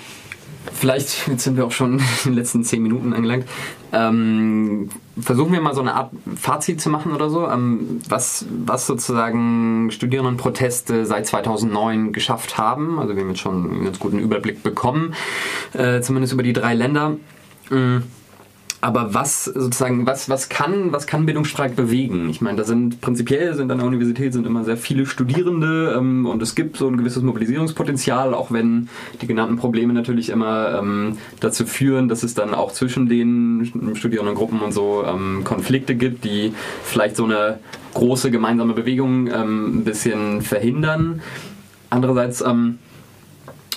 [0.72, 3.46] vielleicht, jetzt sind wir auch schon in den letzten zehn Minuten angelangt.
[3.92, 4.90] Ähm,
[5.20, 9.90] versuchen wir mal so eine Art Fazit zu machen oder so, ähm, was, was sozusagen
[9.90, 12.98] Studierendenproteste seit 2009 geschafft haben.
[12.98, 15.14] Also wir haben jetzt schon einen ganz guten Überblick bekommen,
[15.72, 17.16] äh, zumindest über die drei Länder.
[17.70, 18.02] Mhm
[18.80, 22.28] aber was sozusagen, was, was kann, was kann Bildungsstreik bewegen?
[22.28, 26.26] Ich meine, da sind prinzipiell sind an der Universität sind immer sehr viele Studierende ähm,
[26.26, 28.88] und es gibt so ein gewisses Mobilisierungspotenzial, auch wenn
[29.20, 34.60] die genannten Probleme natürlich immer ähm, dazu führen, dass es dann auch zwischen den Studierendengruppen
[34.60, 36.52] und so ähm, Konflikte gibt, die
[36.84, 37.58] vielleicht so eine
[37.94, 41.20] große gemeinsame Bewegung ähm, ein bisschen verhindern.
[41.90, 42.78] Andererseits ähm,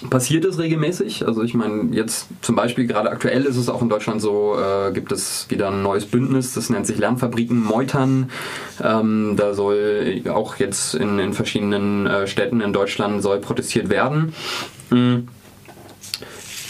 [0.09, 1.27] passiert es regelmäßig.
[1.27, 4.91] Also ich meine, jetzt zum Beispiel gerade aktuell ist es auch in Deutschland so, äh,
[4.91, 8.29] gibt es wieder ein neues Bündnis, das nennt sich Lernfabriken Meutern.
[8.83, 14.33] Ähm, da soll auch jetzt in, in verschiedenen äh, Städten in Deutschland soll protestiert werden.
[14.89, 15.27] Mhm.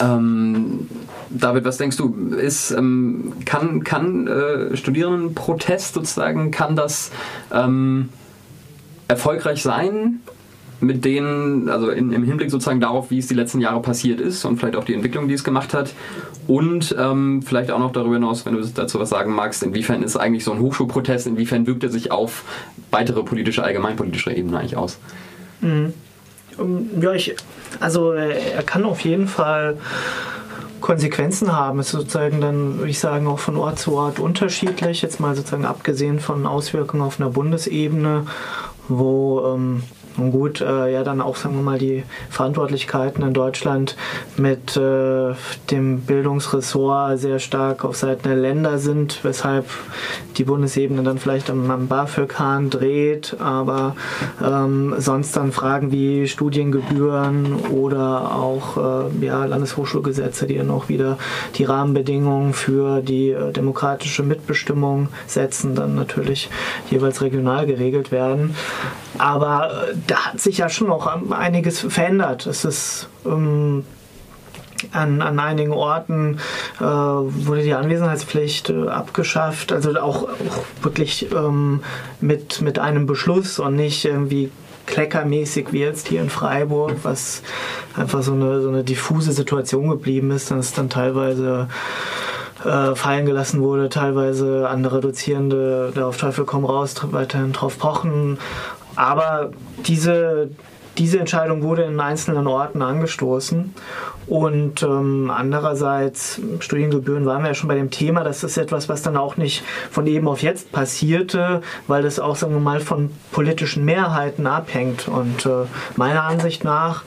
[0.00, 0.88] Ähm,
[1.30, 2.34] David, was denkst du?
[2.36, 7.10] Ist, ähm, kann kann äh, Studierendenprotest sozusagen, kann das
[7.52, 8.10] ähm,
[9.08, 10.20] erfolgreich sein
[10.82, 14.44] mit denen, also in, im Hinblick sozusagen darauf, wie es die letzten Jahre passiert ist
[14.44, 15.94] und vielleicht auch die Entwicklung, die es gemacht hat.
[16.48, 20.16] Und ähm, vielleicht auch noch darüber hinaus, wenn du dazu was sagen magst, inwiefern ist
[20.16, 22.44] eigentlich so ein Hochschulprotest, inwiefern wirkt er sich auf
[22.90, 24.98] weitere politische, allgemeinpolitische Ebenen eigentlich aus?
[25.60, 25.94] Mhm.
[27.00, 27.34] Ja, ich,
[27.80, 29.78] also äh, er kann auf jeden Fall
[30.80, 31.78] Konsequenzen haben.
[31.78, 35.00] Es ist sozusagen dann, würde ich sagen, auch von Ort zu Ort unterschiedlich.
[35.00, 38.26] Jetzt mal sozusagen abgesehen von Auswirkungen auf einer Bundesebene,
[38.88, 39.82] wo ähm,
[40.16, 43.96] und gut, äh, ja, dann auch, sagen wir mal, die Verantwortlichkeiten in Deutschland
[44.36, 45.34] mit äh,
[45.70, 49.66] dem Bildungsressort sehr stark auf Seiten der Länder sind, weshalb
[50.36, 53.96] die Bundesebene dann vielleicht am, am BAföG-Hahn dreht, aber
[54.42, 61.18] ähm, sonst dann Fragen wie Studiengebühren oder auch äh, ja, Landeshochschulgesetze, die dann auch wieder
[61.56, 66.50] die Rahmenbedingungen für die äh, demokratische Mitbestimmung setzen, dann natürlich
[66.90, 68.54] jeweils regional geregelt werden.
[69.18, 72.46] Aber äh, da hat sich ja schon noch einiges verändert.
[72.46, 73.84] Es ist ähm,
[74.90, 76.38] an, an einigen Orten
[76.80, 81.82] äh, wurde die Anwesenheitspflicht äh, abgeschafft, also auch, auch wirklich ähm,
[82.20, 84.50] mit, mit einem Beschluss und nicht irgendwie
[84.86, 87.42] kleckermäßig wie jetzt hier in Freiburg, was
[87.96, 91.68] einfach so eine, so eine diffuse Situation geblieben ist, dass dann teilweise
[92.64, 98.38] äh, fallen gelassen wurde, teilweise andere Dozierende da auf Teufel komm raus weiterhin drauf pochen
[98.96, 99.50] aber
[99.86, 100.50] diese
[100.98, 103.74] diese Entscheidung wurde in einzelnen Orten angestoßen.
[104.26, 109.02] Und ähm, andererseits, Studiengebühren waren wir ja schon bei dem Thema, das ist etwas, was
[109.02, 113.10] dann auch nicht von eben auf jetzt passierte, weil das auch, sagen wir mal, von
[113.32, 115.08] politischen Mehrheiten abhängt.
[115.08, 115.64] Und äh,
[115.96, 117.02] meiner Ansicht nach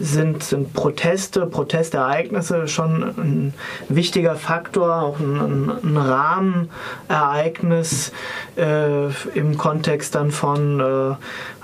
[0.00, 3.54] sind, sind Proteste, Protestereignisse schon ein
[3.88, 8.12] wichtiger Faktor, auch ein, ein Rahmenereignis
[8.56, 11.14] äh, im Kontext dann von äh,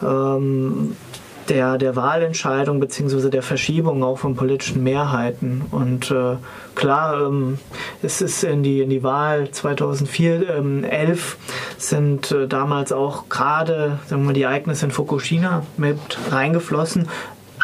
[0.05, 0.97] ähm,
[1.49, 3.29] der, der Wahlentscheidung bzw.
[3.31, 5.63] der Verschiebung auch von politischen Mehrheiten.
[5.71, 6.37] Und äh,
[6.75, 7.59] klar, ähm,
[8.03, 11.37] es ist in die, in die Wahl 2004, ähm, 11
[11.79, 15.99] sind äh, damals auch gerade die Ereignisse in Fukushima mit
[16.31, 17.09] reingeflossen.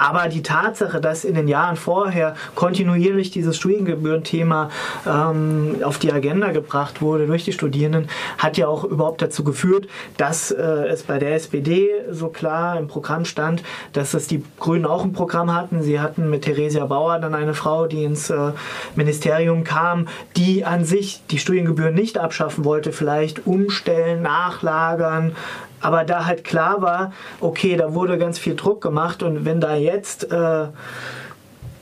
[0.01, 4.71] Aber die Tatsache, dass in den Jahren vorher kontinuierlich dieses Studiengebührenthema
[5.07, 9.89] ähm, auf die Agenda gebracht wurde durch die Studierenden, hat ja auch überhaupt dazu geführt,
[10.17, 14.87] dass äh, es bei der SPD so klar im Programm stand, dass es die Grünen
[14.87, 15.83] auch im Programm hatten.
[15.83, 18.53] Sie hatten mit Theresia Bauer dann eine Frau, die ins äh,
[18.97, 25.37] Ministerium kam, die an sich die Studiengebühren nicht abschaffen wollte, vielleicht umstellen, nachlagern,
[25.81, 29.77] aber da halt klar war, okay, da wurde ganz viel Druck gemacht und wenn da
[29.77, 30.67] jetzt äh,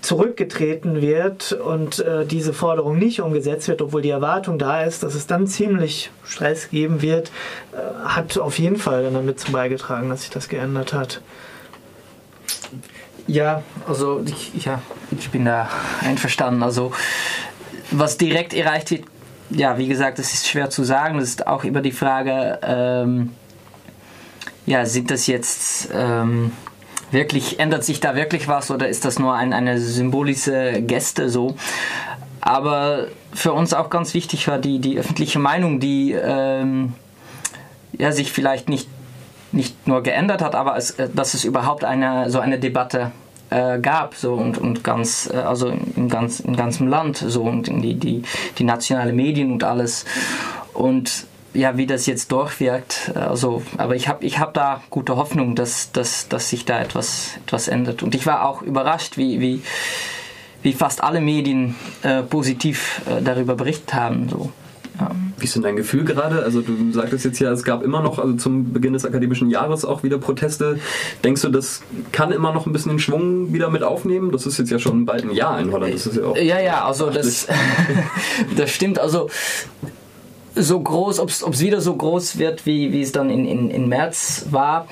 [0.00, 5.14] zurückgetreten wird und äh, diese Forderung nicht umgesetzt wird, obwohl die Erwartung da ist, dass
[5.14, 7.30] es dann ziemlich Stress geben wird,
[7.72, 11.20] äh, hat auf jeden Fall dann damit zu beigetragen, dass sich das geändert hat.
[13.26, 14.80] Ja, also ich, ja,
[15.10, 15.68] ich bin da
[16.00, 16.62] einverstanden.
[16.62, 16.92] Also
[17.90, 19.04] was direkt erreicht wird,
[19.50, 21.18] ja, wie gesagt, das ist schwer zu sagen.
[21.18, 23.32] Das ist auch über die Frage, ähm,
[24.68, 26.52] ja, sind das jetzt ähm,
[27.10, 31.56] wirklich, ändert sich da wirklich was oder ist das nur ein, eine symbolische Geste so?
[32.40, 36.92] Aber für uns auch ganz wichtig war die, die öffentliche Meinung, die ähm,
[37.92, 38.88] ja, sich vielleicht nicht,
[39.52, 43.12] nicht nur geändert hat, aber es, äh, dass es überhaupt eine, so eine Debatte
[43.48, 47.68] äh, gab so und, und ganz äh, also im, ganz, im ganzen Land so und
[47.68, 48.22] in die, die,
[48.58, 50.04] die nationale Medien und alles
[50.74, 53.12] und ja, wie das jetzt durchwirkt.
[53.14, 57.32] Also, aber ich habe ich hab da gute Hoffnung, dass, dass, dass sich da etwas,
[57.46, 58.02] etwas ändert.
[58.02, 59.62] Und ich war auch überrascht, wie, wie,
[60.62, 64.28] wie fast alle Medien äh, positiv äh, darüber berichtet haben.
[64.28, 64.52] So.
[65.00, 65.10] Ja.
[65.38, 66.42] Wie ist denn dein Gefühl gerade?
[66.42, 69.84] Also du sagtest jetzt ja, es gab immer noch, also zum Beginn des akademischen Jahres
[69.84, 70.80] auch wieder Proteste.
[71.22, 74.32] Denkst du, das kann immer noch ein bisschen den Schwung wieder mit aufnehmen?
[74.32, 75.94] Das ist jetzt ja schon bald ein Jahr in Holland.
[75.94, 77.46] Das ist ja, auch ja, ja, also das,
[78.56, 78.98] das stimmt.
[78.98, 79.30] Also
[80.62, 84.46] so groß, ob es wieder so groß wird, wie, es dann in, in, in März
[84.50, 84.86] war,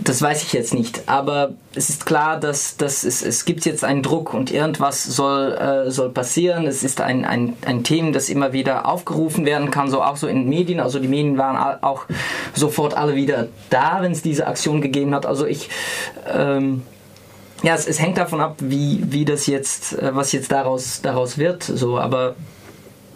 [0.00, 1.02] das weiß ich jetzt nicht.
[1.06, 5.52] Aber es ist klar, dass, dass es, es gibt jetzt einen Druck und irgendwas soll,
[5.52, 6.66] äh, soll passieren.
[6.66, 10.28] Es ist ein, ein, ein Thema, das immer wieder aufgerufen werden kann, so auch so
[10.28, 10.80] in Medien.
[10.80, 12.04] Also die Medien waren auch
[12.54, 15.26] sofort alle wieder da, wenn es diese Aktion gegeben hat.
[15.26, 15.68] Also ich...
[16.32, 16.82] Ähm,
[17.64, 21.38] ja, es, es hängt davon ab, wie, wie das jetzt, äh, was jetzt daraus, daraus
[21.38, 21.64] wird.
[21.64, 22.36] So, aber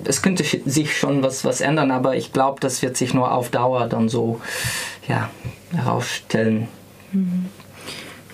[0.04, 3.50] es könnte sich schon was, was ändern, aber ich glaube, das wird sich nur auf
[3.50, 4.40] Dauer dann so
[5.08, 5.30] ja,
[5.74, 6.68] herausstellen.
[7.12, 7.46] Mhm.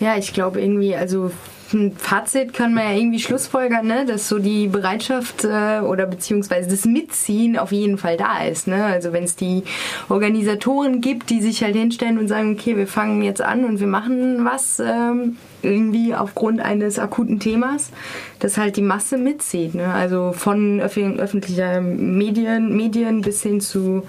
[0.00, 1.32] Ja, ich glaube irgendwie, also
[1.72, 4.06] ein Fazit kann man ja irgendwie schlussfolgern, ne?
[4.06, 8.68] dass so die Bereitschaft äh, oder beziehungsweise das Mitziehen auf jeden Fall da ist.
[8.68, 8.84] Ne?
[8.84, 9.64] Also wenn es die
[10.08, 13.86] Organisatoren gibt, die sich halt hinstellen und sagen, okay, wir fangen jetzt an und wir
[13.86, 17.90] machen was ähm, irgendwie aufgrund eines akuten Themas,
[18.38, 19.74] dass halt die Masse mitzieht.
[19.74, 19.92] Ne?
[19.92, 24.04] Also von öf öffentlicher Medien, Medien bis hin zu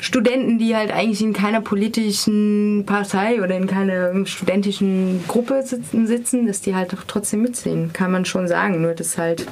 [0.00, 6.46] Studenten, die halt eigentlich in keiner politischen Partei oder in keiner studentischen Gruppe sitzen, sitzen
[6.46, 8.80] dass die halt trotzdem mitziehen, kann man schon sagen.
[8.80, 9.46] Nur dass halt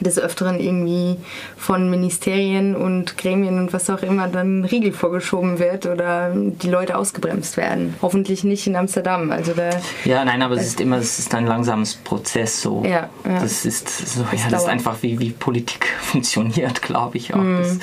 [0.00, 1.16] des Öfteren irgendwie
[1.56, 6.96] von Ministerien und Gremien und was auch immer dann Riegel vorgeschoben wird oder die Leute
[6.96, 7.94] ausgebremst werden.
[8.02, 9.30] Hoffentlich nicht in Amsterdam.
[9.30, 9.70] Also da,
[10.04, 12.60] ja, nein, aber es ist immer es ist ein langsames Prozess.
[12.60, 12.82] So.
[12.84, 13.40] Ja, ja.
[13.40, 17.38] Das ist so, das, ja, das ist einfach wie, wie Politik funktioniert, glaube ich auch.
[17.38, 17.58] Mm.
[17.58, 17.78] Das,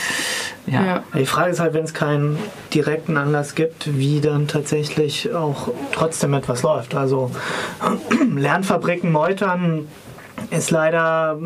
[0.68, 0.86] ja.
[0.86, 1.03] ja.
[1.18, 2.38] Die Frage ist halt, wenn es keinen
[2.74, 6.95] direkten Anlass gibt, wie dann tatsächlich auch trotzdem etwas läuft.
[6.95, 7.32] Also
[8.36, 9.88] Lernfabriken meutern
[10.49, 11.39] ist leider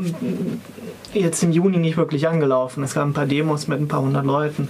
[1.13, 2.83] jetzt im Juni nicht wirklich angelaufen.
[2.83, 4.69] Es gab ein paar Demos mit ein paar hundert Leuten.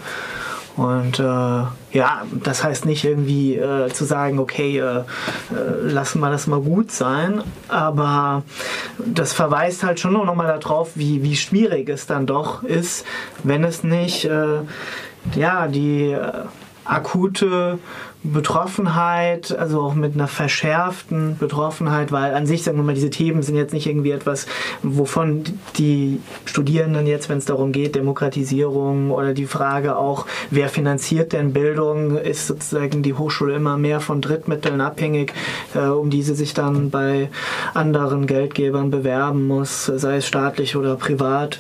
[0.78, 5.04] Und äh, ja, das heißt nicht irgendwie äh, zu sagen, okay, äh, äh
[5.82, 8.44] lassen wir das mal gut sein, aber
[9.04, 13.08] das verweist halt schon noch mal darauf, wie, wie schwierig es dann doch ist,
[13.44, 14.60] wenn es nicht äh,
[15.36, 16.32] ja, die äh,
[16.86, 17.80] akute
[18.24, 23.44] Betroffenheit, also auch mit einer verschärften Betroffenheit, weil an sich, sagen wir mal, diese Themen
[23.44, 24.48] sind jetzt nicht irgendwie etwas,
[24.84, 25.44] wovon
[25.78, 31.54] die Studierenden jetzt, wenn es darum geht, Demokratisierung oder die Frage auch, wer finanziert denn
[31.54, 35.34] Bildung, ist sozusagen die Hochschule immer mehr von Drittmitteln abhängig,
[35.76, 37.30] äh, um die sie sich dann bei
[37.74, 41.60] anderen Geldgebern bewerben muss, sei es staatlich oder privat.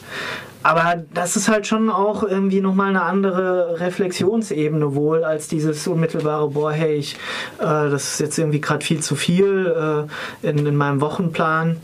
[0.63, 6.49] Aber das ist halt schon auch irgendwie nochmal eine andere Reflexionsebene wohl als dieses unmittelbare,
[6.49, 7.15] boah, hey, ich,
[7.59, 10.07] äh, das ist jetzt irgendwie gerade viel zu viel
[10.43, 11.77] äh, in, in meinem Wochenplan.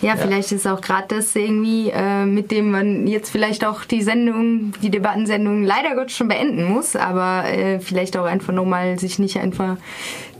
[0.00, 4.02] Ja, vielleicht ist auch gerade das irgendwie, äh, mit dem man jetzt vielleicht auch die
[4.02, 9.18] Sendung, die Debattensendung leider Gott schon beenden muss, aber äh, vielleicht auch einfach nochmal sich
[9.18, 9.76] nicht einfach,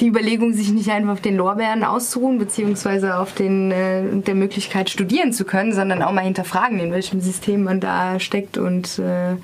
[0.01, 4.91] die Überlegung, sich nicht einfach auf den Lorbeeren auszuruhen, beziehungsweise auf den, äh, der Möglichkeit
[4.91, 9.37] studieren zu können, sondern auch mal hinterfragen, in welchem System man da steckt und äh,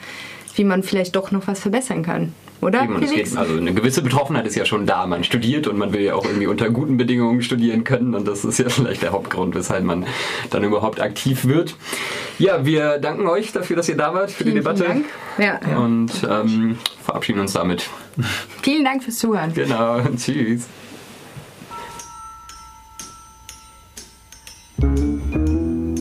[0.57, 2.33] wie man vielleicht doch noch was verbessern kann.
[2.61, 2.85] Oder?
[2.85, 5.07] Eben, geht, also eine gewisse Betroffenheit ist ja schon da.
[5.07, 8.45] Man studiert und man will ja auch irgendwie unter guten Bedingungen studieren können und das
[8.45, 10.07] ist ja vielleicht der Hauptgrund, weshalb man
[10.51, 11.77] dann überhaupt aktiv wird.
[12.39, 15.05] Ja, wir danken euch dafür, dass ihr da wart für die Vielen, Debatte vielen
[15.37, 15.63] Dank.
[15.69, 15.79] Ja.
[15.79, 17.91] und ähm, verabschieden uns damit.
[18.63, 19.53] Vielen Dank fürs Zuhören.
[19.55, 20.67] Genau, tschüss.